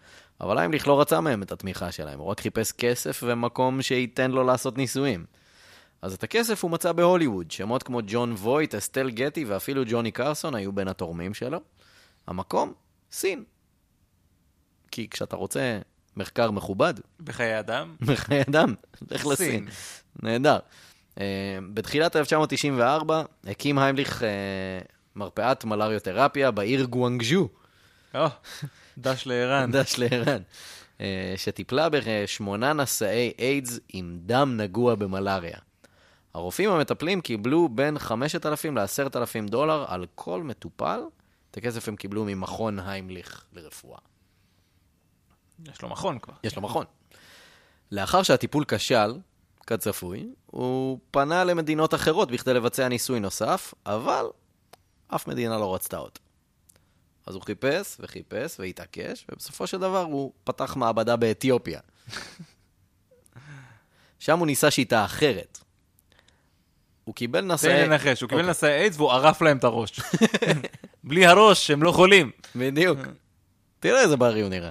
אבל 0.42 0.58
היימליך 0.58 0.88
לא 0.88 1.02
רצה 1.02 1.22
מהם 1.22 1.44
את 1.44 1.52
התמיכה 1.52 1.92
שלהם, 1.92 2.20
הוא 2.20 2.28
רק 2.28 2.40
חיפש 2.40 2.72
כסף 2.72 3.24
ומקום 3.26 3.82
שייתן 3.82 4.32
לו 4.32 4.44
לעשות 4.44 4.78
ניסויים. 4.78 5.26
אז 6.02 6.14
את 6.14 6.24
הכסף 6.24 6.64
הוא 6.64 6.72
מצא 6.72 6.92
בהוליווד, 6.92 7.52
שמות 7.52 7.84
כמו 7.84 8.00
ג'ון 8.08 8.32
וויט, 8.32 8.76
אסטל 8.76 9.10
גטי 9.10 9.46
ואפילו 9.46 9.84
ג'וני 9.88 10.12
קרסון 10.12 10.56
היו 10.56 10.72
בין 10.72 10.88
התורמים 10.88 11.34
שלו. 11.34 11.60
המקום? 12.28 12.74
סין. 13.12 13.44
כי 14.92 15.10
כשאתה 15.10 15.36
רוצה 15.36 15.80
מחקר 16.18 16.52
מכובד, 16.52 16.94
בחיי 17.20 17.60
אדם? 17.60 17.96
בחיי 18.02 18.42
אדם, 18.42 18.74
לך 19.12 19.26
לסין. 19.26 19.36
סין. 19.36 19.68
נהדר. 20.24 20.60
Uh, 21.16 21.22
בתחילת 21.74 22.16
1994 22.16 23.24
הקים 23.48 23.80
היימליך 23.80 24.22
uh, 24.22 24.26
מרפאת 25.16 25.66
מלריותרפיה 25.66 26.52
בעיר 26.52 26.84
גואנגז'ו, 26.84 27.48
או, 28.16 28.26
דש 28.98 29.28
לערן. 29.28 29.72
דש 29.72 29.98
לערן, 29.98 30.42
uh, 30.98 31.02
שטיפלה 31.36 31.88
בשמונה 31.92 32.74
נשאי 32.74 33.32
איידס 33.40 33.80
עם 33.94 34.20
דם 34.26 34.58
נגוע 34.58 34.96
במלריה. 34.96 35.58
הרופאים 36.34 36.70
המטפלים 36.70 37.22
קיבלו 37.22 37.70
בין 37.70 38.00
5,000 38.00 38.78
ל-10,000 38.78 39.50
דולר 39.50 39.86
על 39.88 40.06
כל 40.16 40.44
מטופל. 40.44 41.00
את 41.52 41.58
הכסף 41.58 41.88
הם 41.88 41.96
קיבלו 41.96 42.26
ממכון 42.26 42.80
היימליך 42.80 43.44
לרפואה. 43.54 44.00
יש 45.72 45.82
לו 45.82 45.90
מכון 45.90 46.20
כבר. 46.20 46.34
יש 46.44 46.56
לו 46.56 46.62
מכון. 46.62 46.86
לאחר 47.92 48.24
שהטיפול 48.24 48.66
כשל, 48.68 49.18
כצפוי, 49.68 50.30
הוא 50.46 51.00
פנה 51.12 51.44
למדינות 51.44 51.94
אחרות 51.94 52.32
בכדי 52.32 52.54
לבצע 52.54 52.88
ניסוי 52.88 53.20
נוסף, 53.20 53.74
אבל 53.86 54.26
אף 55.08 55.28
מדינה 55.28 55.58
לא 55.58 55.76
רצתה 55.76 55.98
אותו. 55.98 56.22
אז 57.28 57.36
הוא 57.36 57.44
חיפש 57.44 57.98
וחיפש 58.00 58.60
והתעקש, 58.60 59.26
ובסופו 59.32 59.68
של 59.68 59.78
דבר 59.78 60.02
הוא 60.02 60.34
פתח 60.44 60.76
מעבדה 60.76 61.16
באתיופיה. 61.16 61.80
שם 64.20 64.40
הוא 64.40 64.48
ניסה 64.48 64.72
שיטה 64.72 65.06
אחרת. 65.06 65.60
הוא 67.04 67.16
קיבל 67.16 67.42
תן 67.42 67.52
נשאי... 67.52 67.74
לי 67.74 67.88
לנחש, 67.88 68.22
הוא 68.22 68.30
קיבל 68.30 68.42
אוקיי. 68.42 68.52
נשאי 68.52 68.70
איידס 68.70 68.98
והוא 68.98 69.12
ערף 69.12 69.42
להם 69.42 69.58
את 69.58 69.64
הראש. 69.64 70.00
בלי 71.04 71.26
הראש, 71.26 71.72
הם 71.72 71.84
לא 71.84 71.92
חולים. 71.92 72.32
בדיוק. 72.56 73.00
תראה 73.80 74.02
איזה 74.02 74.18
בריא 74.18 74.44
הוא 74.44 74.50
נראה. 74.50 74.70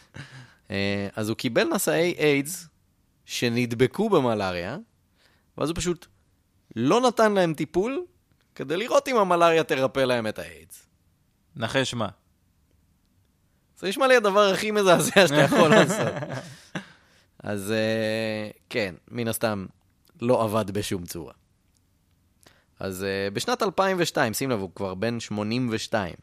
אה, 0.70 1.08
אז 1.16 1.28
הוא 1.28 1.36
קיבל 1.36 1.64
נשאי 1.74 2.14
איידס 2.18 2.66
שנדבקו 3.24 4.08
במלאריה, 4.10 4.76
ואז 5.58 5.68
הוא 5.68 5.76
פשוט 5.76 6.06
לא 6.76 7.00
נתן 7.00 7.32
להם 7.32 7.54
טיפול 7.54 8.04
כדי 8.54 8.76
לראות 8.76 9.08
אם 9.08 9.16
המלאריה 9.16 9.64
תרפא 9.64 10.00
להם 10.00 10.26
את 10.26 10.38
האיידס. 10.38 10.86
נחש 11.56 11.94
מה. 11.94 12.08
זה 13.78 13.88
נשמע 13.88 14.06
לי 14.06 14.16
הדבר 14.16 14.40
הכי 14.40 14.70
מזעזע 14.70 15.28
שאתה 15.28 15.40
יכול 15.40 15.68
לעשות. 15.74 16.12
אז 17.38 17.72
אה, 17.72 18.50
כן, 18.70 18.94
מן 19.10 19.28
הסתם 19.28 19.66
לא 20.20 20.44
עבד 20.44 20.70
בשום 20.70 21.06
צורה. 21.06 21.32
אז 22.80 23.04
אה, 23.04 23.30
בשנת 23.32 23.62
2002, 23.62 24.34
שים 24.34 24.50
לב, 24.50 24.60
הוא 24.60 24.70
כבר 24.74 24.94
בן 24.94 25.20
82. 25.20 26.14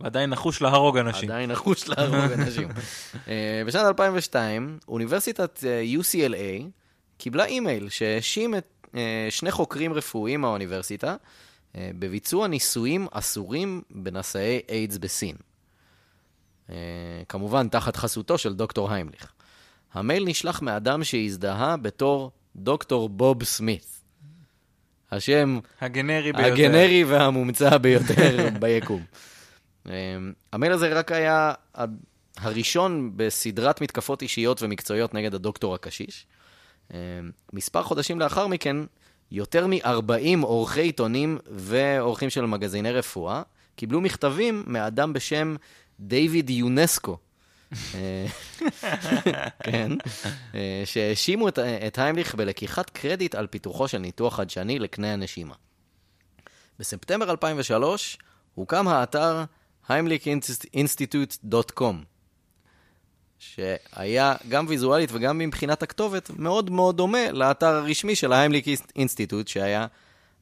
ועדיין 0.00 0.30
נחוש 0.30 0.62
להרוג 0.62 0.98
אנשים. 0.98 1.30
עדיין 1.30 1.50
נחוש 1.50 1.88
להרוג 1.88 2.32
אנשים. 2.32 2.68
אה, 3.28 3.62
בשנת 3.66 3.84
2002, 3.84 4.78
אוניברסיטת 4.88 5.64
אה, 5.64 5.82
UCLA 6.00 6.64
קיבלה 7.18 7.44
אימייל 7.44 7.88
שהאשים 7.88 8.54
את 8.54 8.86
אה, 8.94 9.26
שני 9.30 9.50
חוקרים 9.50 9.92
רפואיים 9.92 10.40
מהאוניברסיטה 10.40 11.16
בביצוע 11.74 12.48
ניסויים 12.48 13.06
אסורים 13.10 13.82
בנשאי 13.90 14.60
איידס 14.68 14.98
בסין. 14.98 15.36
כמובן, 17.28 17.68
תחת 17.68 17.96
חסותו 17.96 18.38
של 18.38 18.54
דוקטור 18.54 18.92
היימליך. 18.92 19.32
המייל 19.92 20.24
נשלח 20.24 20.62
מאדם 20.62 21.04
שהזדהה 21.04 21.76
בתור 21.76 22.30
דוקטור 22.56 23.08
בוב 23.08 23.44
סמית. 23.44 23.98
השם 25.12 25.58
הגנרי 25.80 26.32
ביותר. 26.32 26.52
הגנרי 26.52 27.04
והמומצא 27.04 27.78
ביותר 27.78 28.48
ביקום. 28.60 29.02
אמ, 29.86 29.92
המייל 30.52 30.72
הזה 30.72 30.88
רק 30.88 31.12
היה 31.12 31.52
הראשון 32.36 33.12
בסדרת 33.16 33.80
מתקפות 33.80 34.22
אישיות 34.22 34.62
ומקצועיות 34.62 35.14
נגד 35.14 35.34
הדוקטור 35.34 35.74
הקשיש. 35.74 36.26
אמ, 36.94 36.98
מספר 37.52 37.82
חודשים 37.82 38.20
לאחר 38.20 38.46
מכן, 38.46 38.76
יותר 39.30 39.66
מ-40 39.66 40.42
עורכי 40.42 40.80
עיתונים 40.80 41.38
ועורכים 41.50 42.30
של 42.30 42.46
מגזיני 42.46 42.92
רפואה 42.92 43.42
קיבלו 43.76 44.00
מכתבים 44.00 44.64
מאדם 44.66 45.12
בשם 45.12 45.56
דיוויד 46.00 46.50
יונסקו. 46.50 47.16
אה, 47.94 48.26
כן, 49.64 49.92
אה, 50.54 50.82
שהאשימו 50.84 51.48
את, 51.48 51.58
את 51.58 51.98
היימליך 51.98 52.34
בלקיחת 52.34 52.90
קרדיט 52.90 53.34
על 53.34 53.46
פיתוחו 53.46 53.88
של 53.88 53.98
ניתוח 53.98 54.36
חדשני 54.36 54.78
לקנה 54.78 55.12
הנשימה. 55.12 55.54
בספטמבר 56.78 57.30
2003 57.30 58.18
הוקם 58.54 58.88
האתר 58.88 59.44
heimlichinstitute.com, 59.90 61.94
שהיה 63.38 64.34
גם 64.48 64.66
ויזואלית 64.68 65.10
וגם 65.12 65.38
מבחינת 65.38 65.82
הכתובת 65.82 66.30
מאוד 66.30 66.70
מאוד 66.70 66.96
דומה 66.96 67.32
לאתר 67.32 67.74
הרשמי 67.74 68.16
של 68.16 68.32
ההיימליק 68.32 68.66
אינסטיטוט, 68.96 69.48
שהיה 69.48 69.86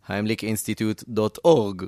heimlichinstitute.org. 0.08 1.84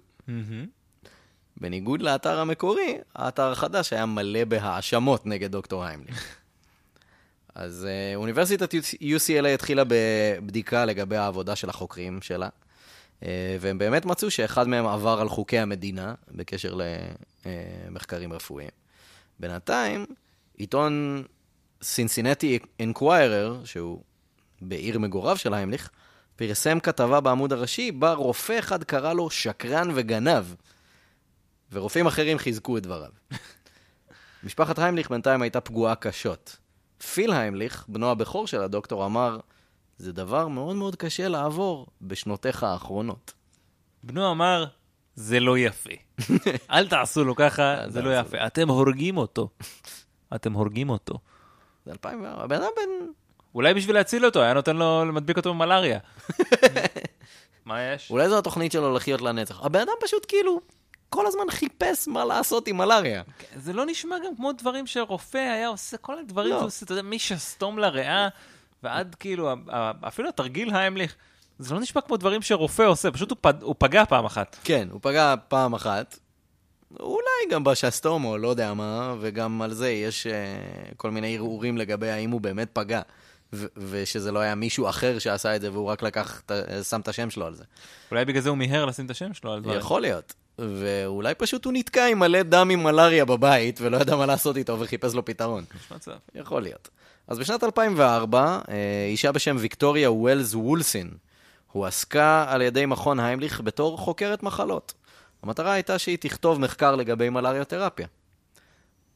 בניגוד 1.60 2.02
לאתר 2.02 2.38
המקורי, 2.38 2.98
האתר 3.14 3.52
החדש 3.52 3.92
היה 3.92 4.06
מלא 4.06 4.44
בהאשמות 4.44 5.26
נגד 5.26 5.52
דוקטור 5.52 5.84
היימליך. 5.84 6.24
אז 7.54 7.86
אה, 7.88 8.16
אוניברסיטת 8.16 8.74
UCLA 9.00 9.48
התחילה 9.54 9.82
בבדיקה 9.88 10.84
לגבי 10.84 11.16
העבודה 11.16 11.56
של 11.56 11.70
החוקרים 11.70 12.22
שלה, 12.22 12.48
אה, 13.22 13.56
והם 13.60 13.78
באמת 13.78 14.04
מצאו 14.04 14.30
שאחד 14.30 14.68
מהם 14.68 14.86
עבר 14.86 15.20
על 15.20 15.28
חוקי 15.28 15.58
המדינה 15.58 16.14
בקשר 16.30 16.78
למחקרים 17.86 18.32
רפואיים. 18.32 18.70
בינתיים, 19.40 20.06
עיתון 20.56 21.24
סינסינטי 21.82 22.58
אינקוויירר, 22.80 23.64
שהוא 23.64 24.02
בעיר 24.60 24.98
מגוריו 24.98 25.36
של 25.36 25.54
היימליך, 25.54 25.90
פרסם 26.36 26.80
כתבה 26.80 27.20
בעמוד 27.20 27.52
הראשי, 27.52 27.92
בה 27.92 28.12
רופא 28.12 28.58
אחד 28.58 28.84
קרא 28.84 29.12
לו 29.12 29.30
שקרן 29.30 29.88
וגנב, 29.94 30.44
ורופאים 31.72 32.06
אחרים 32.06 32.38
חיזקו 32.38 32.76
את 32.76 32.82
דבריו. 32.82 33.10
משפחת 34.44 34.78
היימליך 34.78 35.10
בינתיים 35.10 35.42
הייתה 35.42 35.60
פגועה 35.60 35.94
קשות. 35.94 36.56
פיל 37.12 37.32
היימליך, 37.32 37.84
בנו 37.88 38.10
הבכור 38.10 38.46
של 38.46 38.62
הדוקטור, 38.62 39.06
אמר, 39.06 39.38
זה 39.98 40.12
דבר 40.12 40.48
מאוד 40.48 40.76
מאוד 40.76 40.96
קשה 40.96 41.28
לעבור 41.28 41.86
בשנותיך 42.02 42.62
האחרונות. 42.62 43.32
בנו 44.02 44.30
אמר, 44.30 44.64
זה 45.18 45.40
לא 45.40 45.58
יפה. 45.58 45.90
אל 46.70 46.88
תעשו 46.88 47.24
לו 47.24 47.36
ככה, 47.36 47.76
זה 47.92 48.02
לא 48.02 48.18
יפה. 48.18 48.46
אתם 48.46 48.68
הורגים 48.68 49.16
אותו. 49.16 49.48
אתם 50.34 50.52
הורגים 50.52 50.90
אותו. 50.90 51.18
זה 51.86 51.92
2004, 51.92 52.44
הבן 52.44 52.56
אדם 52.56 52.70
בן... 52.76 53.06
אולי 53.54 53.74
בשביל 53.74 53.96
להציל 53.96 54.26
אותו, 54.26 54.42
היה 54.42 54.54
נותן 54.54 54.76
לו 54.76 55.04
למדביק 55.04 55.36
אותו 55.36 55.54
במלאריה. 55.54 55.98
מה 57.66 57.82
יש? 57.82 58.10
אולי 58.10 58.28
זו 58.28 58.38
התוכנית 58.38 58.72
שלו 58.72 58.94
לחיות 58.94 59.20
לנצח. 59.20 59.64
הבן 59.64 59.80
אדם 59.80 59.92
פשוט 60.00 60.24
כאילו 60.28 60.60
כל 61.08 61.26
הזמן 61.26 61.50
חיפש 61.50 62.08
מה 62.08 62.24
לעשות 62.24 62.68
עם 62.68 62.76
מלאריה. 62.76 63.22
זה 63.56 63.72
לא 63.72 63.86
נשמע 63.86 64.16
גם 64.26 64.36
כמו 64.36 64.52
דברים 64.52 64.86
שרופא 64.86 65.38
היה 65.38 65.68
עושה, 65.68 65.96
כל 65.96 66.18
הדברים 66.18 66.50
לא. 66.50 66.58
שהוא 66.58 66.66
עושה, 66.66 66.84
אתה 66.84 66.92
יודע, 66.92 67.02
משסתום 67.02 67.78
לריאה, 67.78 68.28
ועד 68.82 69.14
כאילו, 69.14 69.52
אפילו 70.00 70.28
התרגיל 70.28 70.70
ההמליך, 70.74 71.16
זה 71.58 71.74
לא 71.74 71.80
נשמע 71.80 72.00
כמו 72.02 72.16
דברים 72.16 72.42
שרופא 72.42 72.82
עושה, 72.82 73.10
פשוט 73.10 73.30
הוא 73.30 73.38
פד- 73.40 73.62
הוא 73.62 73.74
פגע 73.78 74.04
פעם 74.04 74.24
אחת. 74.24 74.56
כן, 74.64 74.88
הוא 74.90 75.00
פגע 75.02 75.34
פעם 75.48 75.74
אחת. 75.74 76.18
אולי 77.00 77.20
גם 77.50 77.64
בשסתום 77.64 78.24
או 78.24 78.38
לא 78.38 78.48
יודע 78.48 78.74
מה, 78.74 79.14
וגם 79.20 79.62
על 79.62 79.74
זה 79.74 79.90
יש 79.90 80.26
uh, 80.26 80.30
כל 80.96 81.10
מיני 81.10 81.34
ערעורים 81.36 81.78
לגבי 81.78 82.10
האם 82.10 82.30
הוא 82.30 82.40
באמת 82.40 82.68
פגע, 82.72 83.00
ו- 83.52 83.66
ושזה 83.76 84.32
לא 84.32 84.38
היה 84.38 84.54
מישהו 84.54 84.88
אחר 84.88 85.18
שעשה 85.18 85.56
את 85.56 85.60
זה 85.60 85.72
והוא 85.72 85.86
רק 85.86 86.02
לקח, 86.02 86.42
את- 86.46 86.52
שם 86.88 87.00
את 87.00 87.08
השם 87.08 87.30
שלו 87.30 87.46
על 87.46 87.54
זה. 87.54 87.64
אולי 88.10 88.24
בגלל 88.24 88.42
זה 88.42 88.48
הוא 88.48 88.58
מיהר 88.58 88.84
לשים 88.84 89.06
את 89.06 89.10
השם 89.10 89.34
שלו 89.34 89.52
על 89.52 89.60
דברים. 89.60 89.78
יכול 89.78 90.00
להיות. 90.02 90.34
ואולי 90.58 91.34
פשוט 91.34 91.64
הוא 91.64 91.72
נתקע 91.72 92.06
עם 92.06 92.18
מלא 92.18 92.42
דם 92.42 92.68
עם 92.70 92.82
מלאריה 92.82 93.24
בבית, 93.24 93.80
ולא 93.80 93.96
ידע 93.96 94.16
מה 94.16 94.26
לעשות 94.26 94.56
איתו 94.56 94.80
וחיפש 94.80 95.14
לו 95.14 95.24
פתרון. 95.24 95.64
יכול 96.34 96.62
להיות. 96.62 96.88
אז 97.28 97.38
בשנת 97.38 97.64
2004, 97.64 98.58
אה, 98.68 98.74
אישה 99.08 99.32
בשם 99.32 99.56
ויקטוריה 99.60 100.10
ווילס 100.10 100.54
וולסין 100.54 101.10
הועסקה 101.72 102.44
על 102.48 102.62
ידי 102.62 102.86
מכון 102.86 103.20
היימליך 103.20 103.60
בתור 103.60 103.98
חוקרת 103.98 104.42
מחלות. 104.42 104.94
המטרה 105.42 105.72
הייתה 105.72 105.98
שהיא 105.98 106.18
תכתוב 106.20 106.60
מחקר 106.60 106.96
לגבי 106.96 107.28
מלאריותרפיה. 107.28 108.06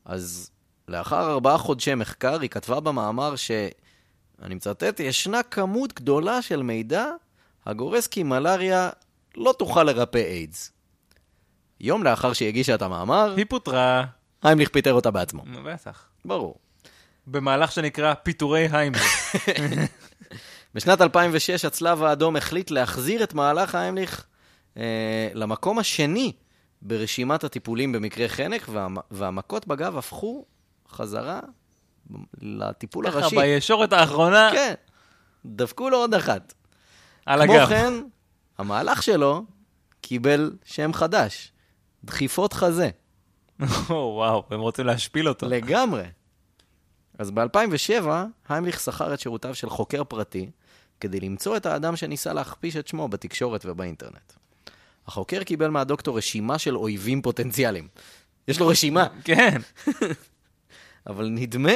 אז 0.04 0.50
לאחר 0.88 1.30
ארבעה 1.30 1.58
חודשי 1.58 1.94
מחקר, 1.94 2.40
היא 2.40 2.50
כתבה 2.50 2.80
במאמר 2.80 3.36
ש... 3.36 3.50
אני 4.42 4.54
מצטט, 4.54 5.00
ישנה 5.00 5.42
כמות 5.42 5.92
גדולה 5.92 6.42
של 6.42 6.62
מידע 6.62 7.06
הגורס 7.66 8.06
כי 8.06 8.22
מלאריה 8.22 8.90
לא 9.36 9.54
תוכל 9.58 9.82
לרפא 9.82 10.18
איידס. 10.18 10.72
יום 11.80 12.04
לאחר 12.04 12.32
שהיא 12.32 12.48
הגישה 12.48 12.74
את 12.74 12.82
המאמר, 12.82 13.34
היא 13.36 13.46
פוטרה, 13.48 14.04
היימליך 14.42 14.68
פיטר 14.68 14.92
אותה 14.92 15.10
בעצמו. 15.10 15.44
בטח. 15.64 16.04
ברור. 16.24 16.54
במהלך 17.26 17.72
שנקרא 17.72 18.14
פיטורי 18.14 18.68
היימליך. 18.72 19.34
בשנת 20.74 21.00
2006 21.00 21.64
הצלב 21.64 22.02
האדום 22.02 22.36
החליט 22.36 22.70
להחזיר 22.70 23.22
את 23.24 23.34
מהלך 23.34 23.74
היימליך 23.74 24.26
אה, 24.76 25.28
למקום 25.34 25.78
השני 25.78 26.32
ברשימת 26.82 27.44
הטיפולים 27.44 27.92
במקרה 27.92 28.28
חנק, 28.28 28.68
והמ- 28.68 29.00
והמכות 29.10 29.66
בגב 29.66 29.98
הפכו 29.98 30.44
חזרה 30.88 31.40
לטיפול 32.40 33.10
ככה 33.10 33.18
הראשי. 33.18 33.36
בישורת 33.36 33.92
האחרונה, 33.92 34.50
כן, 34.52 34.74
דפקו 35.44 35.90
לו 35.90 35.96
עוד 35.96 36.14
אחת. 36.14 36.54
על 37.26 37.44
כמו 37.44 37.54
הגב. 37.54 37.68
כן, 37.68 37.92
המהלך 38.58 39.02
שלו 39.02 39.44
קיבל 40.00 40.52
שם 40.64 40.92
חדש, 40.92 41.52
דחיפות 42.04 42.52
חזה. 42.52 42.90
או, 43.90 43.94
וואו, 44.16 44.44
הם 44.50 44.60
רוצים 44.60 44.86
להשפיל 44.86 45.28
אותו. 45.28 45.48
לגמרי. 45.48 46.04
אז 47.18 47.30
ב-2007, 47.30 48.06
היימליך 48.48 48.80
שכר 48.80 49.14
את 49.14 49.20
שירותיו 49.20 49.54
של 49.54 49.70
חוקר 49.70 50.04
פרטי 50.04 50.50
כדי 51.02 51.20
למצוא 51.20 51.56
את 51.56 51.66
האדם 51.66 51.96
שניסה 51.96 52.32
להכפיש 52.32 52.76
את 52.76 52.88
שמו 52.88 53.08
בתקשורת 53.08 53.66
ובאינטרנט. 53.66 54.32
החוקר 55.06 55.42
קיבל 55.42 55.68
מהדוקטור 55.68 56.18
רשימה 56.18 56.58
של 56.58 56.76
אויבים 56.76 57.22
פוטנציאליים. 57.22 57.88
יש 58.48 58.60
לו 58.60 58.66
רשימה, 58.66 59.06
כן. 59.24 59.60
אבל 61.10 61.28
נדמה 61.28 61.72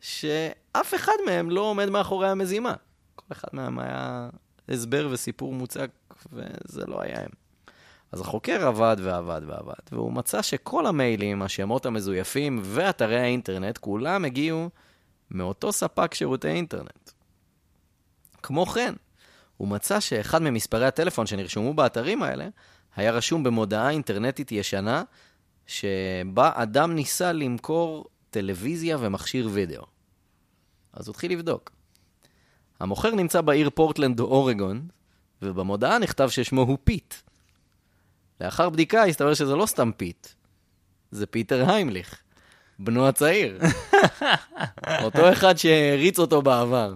שאף 0.00 0.94
אחד 0.94 1.12
מהם 1.26 1.50
לא 1.50 1.60
עומד 1.60 1.90
מאחורי 1.90 2.28
המזימה. 2.28 2.74
כל 3.16 3.24
אחד 3.32 3.48
מהם 3.52 3.78
היה 3.78 4.28
הסבר 4.68 5.08
וסיפור 5.10 5.54
מוצק, 5.54 5.90
וזה 6.32 6.86
לא 6.86 7.02
היה 7.02 7.20
הם. 7.20 7.30
אז 8.12 8.20
החוקר 8.20 8.66
עבד 8.66 8.96
ועבד 9.02 9.40
ועבד, 9.46 9.92
והוא 9.92 10.12
מצא 10.12 10.42
שכל 10.42 10.86
המיילים, 10.86 11.42
השמות 11.42 11.86
המזויפים 11.86 12.60
ואתרי 12.62 13.20
האינטרנט, 13.20 13.78
כולם 13.78 14.24
הגיעו 14.24 14.70
מאותו 15.30 15.72
ספק 15.72 16.14
שירותי 16.14 16.48
אינטרנט. 16.48 17.10
כמו 18.46 18.66
כן, 18.66 18.94
הוא 19.56 19.68
מצא 19.68 20.00
שאחד 20.00 20.42
ממספרי 20.42 20.86
הטלפון 20.86 21.26
שנרשמו 21.26 21.74
באתרים 21.74 22.22
האלה, 22.22 22.48
היה 22.96 23.10
רשום 23.10 23.42
במודעה 23.42 23.90
אינטרנטית 23.90 24.52
ישנה, 24.52 25.02
שבה 25.66 26.50
אדם 26.54 26.94
ניסה 26.94 27.32
למכור 27.32 28.06
טלוויזיה 28.30 28.96
ומכשיר 29.00 29.48
וידאו. 29.52 29.82
אז 30.92 31.08
הוא 31.08 31.12
התחיל 31.12 31.32
לבדוק. 31.32 31.70
המוכר 32.80 33.14
נמצא 33.14 33.40
בעיר 33.40 33.70
פורטלנד, 33.70 34.20
אורגון, 34.20 34.88
ובמודעה 35.42 35.98
נכתב 35.98 36.28
ששמו 36.28 36.62
הוא 36.62 36.78
פיט. 36.84 37.14
לאחר 38.40 38.70
בדיקה 38.70 39.04
הסתבר 39.04 39.34
שזה 39.34 39.56
לא 39.56 39.66
סתם 39.66 39.90
פיט, 39.96 40.26
זה 41.10 41.26
פיטר 41.26 41.70
היימליך, 41.70 42.22
בנו 42.78 43.08
הצעיר. 43.08 43.58
אותו 45.04 45.32
אחד 45.32 45.58
שהריץ 45.58 46.18
אותו 46.18 46.42
בעבר. 46.42 46.94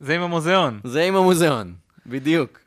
זה 0.00 0.14
עם 0.14 0.22
המוזיאון. 0.22 0.80
זה 0.84 1.02
עם 1.02 1.16
המוזיאון, 1.16 1.74
בדיוק. 2.06 2.58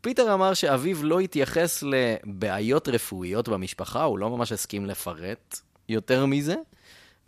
פיטר 0.00 0.34
אמר 0.34 0.54
שאביו 0.54 1.04
לא 1.04 1.20
התייחס 1.20 1.82
לבעיות 1.82 2.88
רפואיות 2.88 3.48
במשפחה, 3.48 4.02
הוא 4.02 4.18
לא 4.18 4.30
ממש 4.30 4.52
הסכים 4.52 4.86
לפרט 4.86 5.60
יותר 5.88 6.26
מזה, 6.26 6.54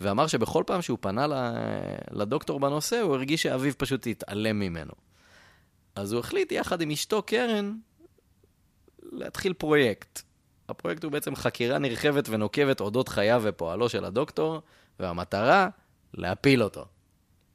ואמר 0.01 0.27
שבכל 0.27 0.65
פעם 0.67 0.83
שהוא 0.83 0.99
פנה 1.01 1.27
לדוקטור 2.11 2.61
בנושא, 2.61 3.01
הוא 3.01 3.15
הרגיש 3.15 3.43
שאביו 3.43 3.73
פשוט 3.79 4.07
התעלם 4.07 4.59
ממנו. 4.59 4.93
אז 5.95 6.13
הוא 6.13 6.21
החליט 6.21 6.53
יחד 6.53 6.81
עם 6.81 6.91
אשתו 6.91 7.23
קרן 7.23 7.77
להתחיל 9.03 9.53
פרויקט. 9.53 10.23
הפרויקט 10.69 11.05
הוא 11.05 11.13
בעצם 11.13 11.37
חקירה 11.37 11.79
נרחבת 11.79 12.29
ונוקבת 12.29 12.81
אודות 12.81 13.09
חייו 13.09 13.43
ופועלו 13.45 13.89
של 13.89 14.05
הדוקטור, 14.05 14.61
והמטרה, 15.01 15.69
להפיל 16.15 16.63
אותו. 16.63 16.87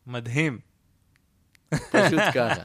מדהים. 0.08 0.71
פשוט 1.76 2.20
ככה. 2.34 2.62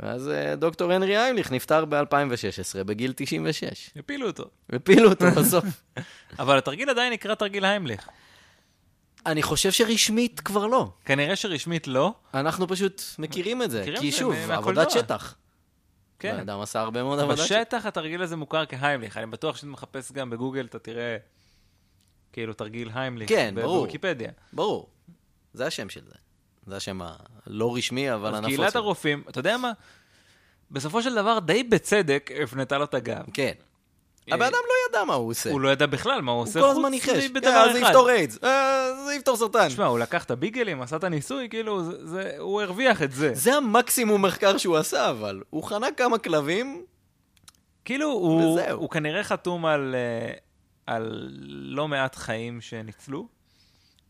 ואז 0.00 0.28
אה, 0.28 0.56
דוקטור 0.56 0.92
הנרי 0.92 1.18
איימליך 1.18 1.52
נפטר 1.52 1.84
ב-2016 1.84 2.84
בגיל 2.84 3.12
96. 3.16 3.90
הפילו 3.96 4.26
אותו. 4.26 4.44
הפילו 4.72 5.10
אותו 5.10 5.30
בסוף. 5.30 5.64
אבל 6.38 6.58
התרגיל 6.58 6.90
עדיין 6.90 7.12
נקרא 7.12 7.34
תרגיל 7.34 7.64
היימליך. 7.64 8.08
אני 9.26 9.42
חושב 9.42 9.70
שרשמית 9.70 10.40
כבר 10.40 10.66
לא. 10.66 10.92
כנראה 11.04 11.36
שרשמית 11.36 11.86
לא. 11.86 12.14
אנחנו 12.34 12.68
פשוט 12.68 13.02
מכירים 13.18 13.62
את 13.62 13.70
זה. 13.70 13.84
כי 14.00 14.12
שוב. 14.12 14.34
עבודת 14.50 14.90
שטח. 14.90 15.34
כן. 16.18 16.32
בן 16.34 16.40
אדם 16.40 16.60
עשה 16.60 16.80
הרבה 16.80 17.02
מאוד 17.02 17.18
עבודת 17.18 17.38
שטח. 17.38 17.56
בשטח 17.56 17.86
התרגיל 17.86 18.22
הזה 18.22 18.36
מוכר 18.36 18.66
כהיימליך. 18.66 19.16
אני 19.16 19.26
בטוח 19.26 19.56
שאתה 19.56 19.66
מחפש 19.66 20.12
גם 20.12 20.30
בגוגל, 20.30 20.64
אתה 20.64 20.78
תראה 20.78 21.16
כאילו 22.32 22.52
תרגיל 22.52 22.90
היימליך. 22.94 23.28
כן, 23.28 23.54
ברור. 23.54 23.78
בוויקיפדיה. 23.78 24.30
ברור. 24.52 24.88
זה 25.52 25.66
השם 25.66 25.88
של 25.88 26.00
זה. 26.04 26.14
זה 26.66 26.76
השם 26.76 27.00
הלא 27.02 27.76
רשמי, 27.76 28.14
אבל 28.14 28.34
הנפוץ. 28.34 28.56
קהילת. 28.56 28.76
הרופאים, 28.76 29.22
אתה 29.28 29.38
יודע 29.38 29.56
מה? 29.56 29.72
בסופו 30.70 31.02
של 31.02 31.14
דבר, 31.14 31.38
די 31.38 31.62
בצדק, 31.62 32.30
הפנתה 32.42 32.78
לו 32.78 32.84
את 32.84 32.94
הגב. 32.94 33.24
כן. 33.32 33.52
אה, 34.28 34.34
הבן 34.34 34.46
אדם 34.46 34.52
לא 34.52 34.74
ידע 34.88 35.04
מה 35.04 35.14
הוא 35.14 35.30
עושה. 35.30 35.50
הוא 35.50 35.60
לא 35.60 35.68
ידע 35.68 35.86
בכלל 35.86 36.20
מה 36.20 36.32
הוא 36.32 36.38
הוא 36.38 36.48
עושה, 36.48 36.60
כל 36.60 36.66
חוץ 36.66 36.76
הזמן 36.76 36.90
ניחש. 36.90 37.30
אה, 37.44 37.72
זה. 37.72 37.78
יפתור 37.78 38.10
איידס. 38.10 38.38
אה, 38.44 39.04
זה 39.06 39.14
יפתור 39.14 39.36
סרטן. 39.36 39.68
תשמע, 39.68 39.86
הוא 39.86 39.98
לקח 39.98 40.24
את 40.24 40.30
הביגלים, 40.30 40.82
עשה 40.82 40.96
את 40.96 41.04
הניסוי, 41.04 41.48
כאילו, 41.48 41.82
הוא 42.38 42.62
הרוויח 42.62 43.02
את 43.02 43.12
זה. 43.12 43.34
זה 43.34 43.54
המקסימום 43.54 44.22
מחקר 44.22 44.58
שהוא 44.58 44.76
עשה, 44.76 45.10
אבל. 45.10 45.42
הוא 45.50 45.62
חנה 45.62 45.86
כמה 45.96 46.18
כלבים, 46.18 46.84
כאילו, 47.84 48.06
הוא. 48.06 48.60
הוא 48.72 48.90
כנראה 48.90 49.24
חתום 49.24 49.66
על, 49.66 49.94
על 50.86 51.28
לא 51.48 51.88
מעט 51.88 52.16
חיים 52.16 52.60
שניצלו. 52.60 53.39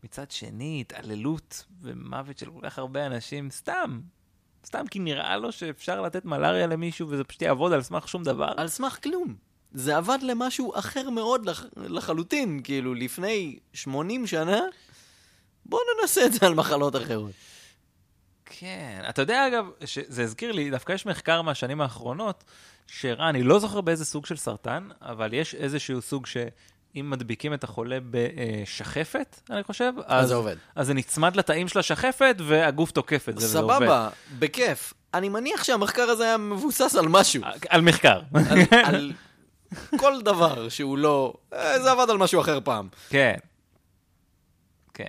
מצד 0.03 0.31
שני, 0.31 0.77
התעללות 0.81 1.65
ומוות 1.81 2.37
של 2.37 2.51
כל 2.51 2.59
כך 2.69 2.79
הרבה 2.79 3.05
אנשים, 3.05 3.51
סתם. 3.51 4.01
סתם 4.65 4.87
כי 4.87 4.99
נראה 4.99 5.37
לו 5.37 5.51
שאפשר 5.51 6.01
לתת 6.01 6.25
מלאריה 6.25 6.67
למישהו 6.67 7.09
וזה 7.09 7.23
פשוט 7.23 7.41
יעבוד 7.41 7.73
על 7.73 7.81
סמך 7.81 8.07
שום 8.07 8.23
דבר. 8.23 8.53
על 8.57 8.67
סמך 8.67 8.97
כלום. 9.03 9.35
זה 9.73 9.97
עבד 9.97 10.17
למשהו 10.21 10.75
אחר 10.75 11.09
מאוד 11.09 11.45
לח... 11.45 11.65
לחלוטין, 11.77 12.61
כאילו, 12.63 12.93
לפני 12.93 13.59
80 13.73 14.27
שנה, 14.27 14.59
בואו 15.65 15.81
ננסה 16.01 16.25
את 16.25 16.33
זה 16.33 16.45
על 16.45 16.53
מחלות 16.53 16.95
אחרות. 16.95 17.31
כן, 18.45 19.03
אתה 19.09 19.21
יודע 19.21 19.47
אגב, 19.47 19.69
שזה 19.85 20.23
הזכיר 20.23 20.51
לי, 20.51 20.69
דווקא 20.69 20.93
יש 20.93 21.05
מחקר 21.05 21.41
מהשנים 21.41 21.81
האחרונות, 21.81 22.43
שהראה, 22.87 23.29
אני 23.29 23.43
לא 23.43 23.59
זוכר 23.59 23.81
באיזה 23.81 24.05
סוג 24.05 24.25
של 24.25 24.37
סרטן, 24.37 24.89
אבל 25.01 25.33
יש 25.33 25.55
איזשהו 25.55 26.01
סוג 26.01 26.25
שאם 26.93 27.09
מדביקים 27.09 27.53
את 27.53 27.63
החולה 27.63 27.97
בשחפת, 28.09 29.39
אני 29.49 29.63
חושב, 29.63 29.93
אז 30.05 30.27
זה 30.27 30.35
עובד. 30.35 30.55
אז 30.75 30.87
זה 30.87 30.93
נצמד 30.93 31.35
לתאים 31.35 31.67
של 31.67 31.79
השחפת 31.79 32.35
והגוף 32.47 32.91
תוקף 32.91 33.29
את 33.29 33.39
זה, 33.39 33.45
וזה 33.45 33.59
עובד. 33.59 33.75
סבבה, 33.75 34.09
בכיף. 34.39 34.93
אני 35.13 35.29
מניח 35.29 35.63
שהמחקר 35.63 36.01
הזה 36.01 36.23
היה 36.23 36.37
מבוסס 36.37 36.95
על 36.95 37.07
משהו. 37.07 37.43
על 37.69 37.81
מחקר. 37.81 38.21
על, 38.49 38.57
על 38.85 39.11
כל 39.97 40.21
דבר 40.21 40.69
שהוא 40.69 40.97
לא... 40.97 41.33
אה, 41.53 41.81
זה 41.81 41.91
עבד 41.91 42.09
על 42.09 42.17
משהו 42.17 42.41
אחר 42.41 42.59
פעם. 42.63 42.87
כן. 43.09 43.35
כן. 44.93 45.05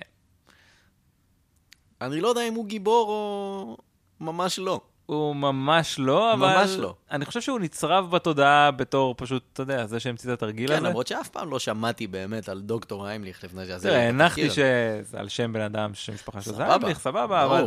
אני 2.01 2.21
לא 2.21 2.27
יודע 2.27 2.47
אם 2.47 2.53
הוא 2.53 2.65
גיבור 2.65 3.09
או 3.09 3.77
ממש 4.19 4.59
לא. 4.59 4.81
הוא 5.05 5.35
ממש 5.35 5.99
לא, 5.99 6.33
אבל... 6.33 6.57
ממש 6.57 6.69
לא. 6.69 6.95
אני 7.11 7.25
חושב 7.25 7.41
שהוא 7.41 7.59
נצרב 7.59 8.11
בתודעה 8.11 8.71
בתור 8.71 9.15
פשוט, 9.17 9.43
אתה 9.53 9.61
יודע, 9.61 9.85
זה 9.85 9.99
שהמציא 9.99 10.29
את 10.29 10.33
התרגיל 10.33 10.71
הזה. 10.71 10.81
כן, 10.81 10.85
למרות 10.85 11.07
שאף 11.07 11.29
פעם 11.29 11.49
לא 11.49 11.59
שמעתי 11.59 12.07
באמת 12.07 12.49
על 12.49 12.61
דוקטור 12.61 13.05
היימליך 13.05 13.43
לפני 13.43 13.65
שעשיתי 13.65 13.89
תראה, 13.89 14.07
הנחתי. 14.07 14.49
שזה 14.49 15.19
על 15.19 15.29
שם 15.29 15.53
בן 15.53 15.61
אדם 15.61 15.93
שמשפחה 15.93 16.41
שלו 16.41 16.53
זה 16.53 16.57
סבבה, 16.57 16.73
איימליך, 16.73 16.99
סבבה, 16.99 17.45
אבל... 17.45 17.65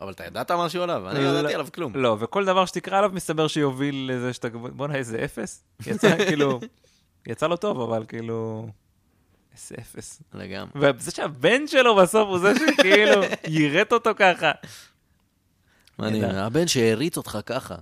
אבל 0.00 0.12
אתה 0.12 0.24
ידעת 0.26 0.50
משהו 0.50 0.82
עליו? 0.82 1.10
אני 1.10 1.24
לא 1.24 1.28
ידעתי 1.28 1.54
עליו 1.54 1.66
כלום. 1.74 1.96
לא, 1.96 2.16
וכל 2.20 2.44
דבר 2.44 2.66
שתקרא 2.66 2.98
עליו 2.98 3.10
מסתבר 3.14 3.48
שיוביל 3.48 4.10
לזה 4.12 4.32
שאתה... 4.32 4.48
בואנה, 4.48 4.94
איזה 4.94 5.24
אפס. 5.24 5.64
יצא, 5.86 6.16
כאילו... 6.28 6.60
יצא 7.26 7.46
לו 7.46 7.56
טוב, 7.56 7.80
אבל 7.80 8.04
כאילו... 8.08 8.68
איזה 9.54 9.74
אפס. 9.78 10.22
לגמרי. 10.34 10.70
וזה 10.74 11.10
שהבן 11.10 11.66
שלו 11.66 11.96
בסוף 11.96 12.28
הוא 12.28 12.38
זה 12.38 12.52
שכאילו 12.54 13.22
יירט 13.46 13.92
אותו 13.92 14.10
ככה. 14.16 14.52
מעניין. 16.02 16.34
הבן 16.34 16.68
שהריץ 16.68 17.16
אותך 17.16 17.38
ככה. 17.46 17.74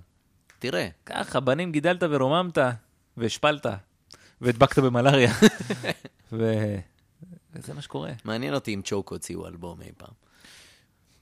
תראה, 0.59 0.88
ככה, 1.06 1.40
בנים 1.40 1.72
גידלת 1.72 2.02
ורוממת, 2.11 2.59
והשפלת, 3.16 3.66
והדבקת 4.40 4.78
במלאריה. 4.78 5.33
ו... 6.33 6.54
וזה 7.52 7.74
מה 7.74 7.83
שקורה. 7.83 8.12
מעניין 8.24 8.54
אותי 8.54 8.74
אם 8.74 8.83
צ'וק 8.85 9.12
הוציאו 9.12 9.46
אלבום 9.46 9.83
אי 9.83 9.90
פעם. 9.96 10.11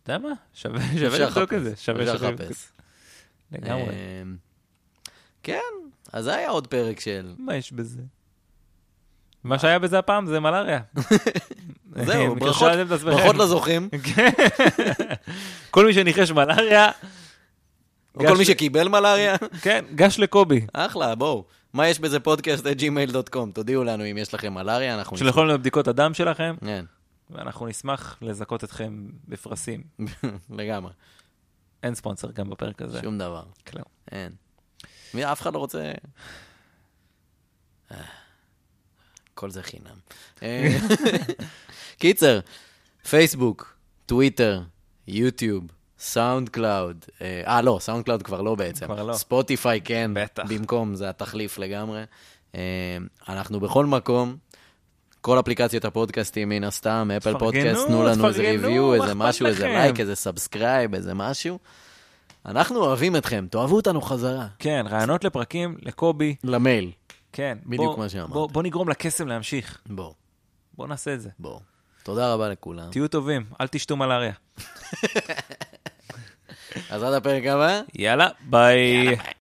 אתה 0.02 0.12
יודע 0.12 0.28
מה? 0.28 0.34
שווה 0.54 0.80
לבדוק 0.94 1.54
את 1.54 1.62
זה. 1.62 1.76
שווה. 1.76 2.04
לחפש. 2.04 2.68
לגמרי. 3.52 3.82
אמ, 3.82 4.37
כן, 5.42 5.61
אז 6.12 6.24
זה 6.24 6.34
היה 6.34 6.50
עוד 6.50 6.66
פרק 6.66 7.00
של... 7.00 7.34
מה 7.38 7.56
יש 7.56 7.72
בזה? 7.72 8.02
מה 9.44 9.58
שהיה 9.58 9.78
בזה 9.78 9.98
הפעם 9.98 10.26
זה 10.26 10.40
מלאריה. 10.40 10.80
זהו, 12.04 12.37
ברכות- 13.04 13.37
לזוכים. 13.37 13.88
כל 15.70 15.87
מי 15.87 15.92
שניחש 15.92 16.30
מלאריה, 16.30 16.90
או 18.14 18.26
כל 18.28 18.37
מי 18.37 18.44
שקיבל 18.44 18.88
מלאריה. 18.88 19.37
כן, 19.62 19.84
גש 19.94 20.18
לקובי. 20.18 20.66
אחלה, 20.72 21.14
בואו. 21.14 21.44
מה 21.72 21.88
יש 21.88 21.98
בזה 21.98 22.20
פודקאסט 22.20 22.66
את 22.66 22.76
gmail.com? 22.80 23.52
תודיעו 23.54 23.84
לנו 23.84 24.04
אם 24.11 24.18
יש 24.18 24.34
לכם 24.34 24.54
מלאריה, 24.54 24.94
אנחנו 24.94 25.16
שלחו 25.16 25.44
לנו 25.44 25.58
בדיקות 25.58 25.88
הדם 25.88 26.14
שלכם, 26.14 26.54
כן, 26.61 26.84
ואנחנו 27.30 27.66
נשמח 27.66 28.16
לזכות 28.22 28.64
אתכם 28.64 29.06
בפרסים. 29.28 29.82
לגמרי. 30.50 30.92
אין 31.82 31.94
ספונסר 31.94 32.30
גם 32.30 32.50
בפרק 32.50 32.82
הזה. 32.82 33.00
שום 33.02 33.18
דבר. 33.18 33.42
כלום. 33.66 33.84
אין. 34.12 34.32
מי, 35.14 35.24
אף 35.32 35.40
אחד 35.40 35.54
לא 35.54 35.58
רוצה... 35.58 35.92
כל 39.38 39.51
זה 39.51 39.62
חינם. 39.62 39.96
אה, 40.42 40.79
קיצר, 42.01 42.40
פייסבוק, 43.09 43.74
טוויטר, 44.07 44.62
יוטיוב, 45.09 45.64
SoundCloud. 45.98 47.04
אה, 47.20 47.42
אה, 47.46 47.62
לא, 47.62 47.79
SoundCloud 47.80 48.22
כבר 48.22 48.42
לא 48.42 48.55
בעצם. 48.55 48.87
כבר 48.87 49.03
לא. 49.03 49.14
ספוטיפיי 49.14 49.81
כן, 49.81 50.11
בטח. 50.14 50.42
במקום, 50.48 50.94
זה 50.94 51.09
התחליף 51.09 51.59
לגמרי. 51.59 52.03
אה, 52.55 52.61
אנחנו 53.29 53.61
בכל 53.61 53.87
מקום. 53.87 54.37
כל 55.20 55.40
אפליקציות 55.40 55.85
הפודקאסטים 55.85 56.48
מן 56.48 56.64
הסתם, 56.64 57.11
Apple 57.16 57.38
Podcast, 57.38 57.87
תנו 57.87 58.03
לנו 58.03 58.29
איזה 58.29 58.42
review, 58.42 58.94
איזה 58.94 59.14
משהו, 59.14 59.46
איזה? 59.46 59.66
לייק, 59.66 60.01
איזה 60.01 60.14
subscribe, 60.14 60.94
איזה 60.94 61.14
משהו. 61.14 61.59
אנחנו 62.46 62.81
אוהבים 62.81 63.16
אתכם, 63.16 63.46
תאהבו 63.51 63.77
אותנו 63.77 64.01
חזרה. 64.01 64.46
כן, 64.59 64.87
רעיונות 64.90 65.24
לפרקים, 65.24 65.77
לקובי. 65.83 66.35
למייל. 66.44 66.90
כן. 67.32 67.58
בדיוק 67.66 67.86
בוא- 67.86 67.98
מה 67.98 68.08
שאמרת. 68.08 68.30
בוא- 68.30 68.48
בוא 68.48 68.62
נגרום 68.62 68.88
לקסם 68.88 69.28
להמשיך. 69.28 69.78
בוא, 69.86 70.12
בוא 70.74 70.86
נעשה 70.86 71.14
את 71.14 71.20
זה. 71.20 71.30
בוא. 71.38 71.60
תודה 72.02 72.32
רבה 72.34 72.48
לכולם. 72.48 72.90
תהיו 72.90 73.08
טובים, 73.08 73.44
אל 73.60 73.66
תשתו 73.68 73.96
מלאריה. 73.96 74.32
אז 76.90 77.02
עד 77.02 77.12
הפרק 77.14 77.46
הבא. 77.46 77.80
יאללה, 77.94 78.28
ביי. 78.40 79.04
יאללה, 79.04 79.16
ביי. 79.16 79.38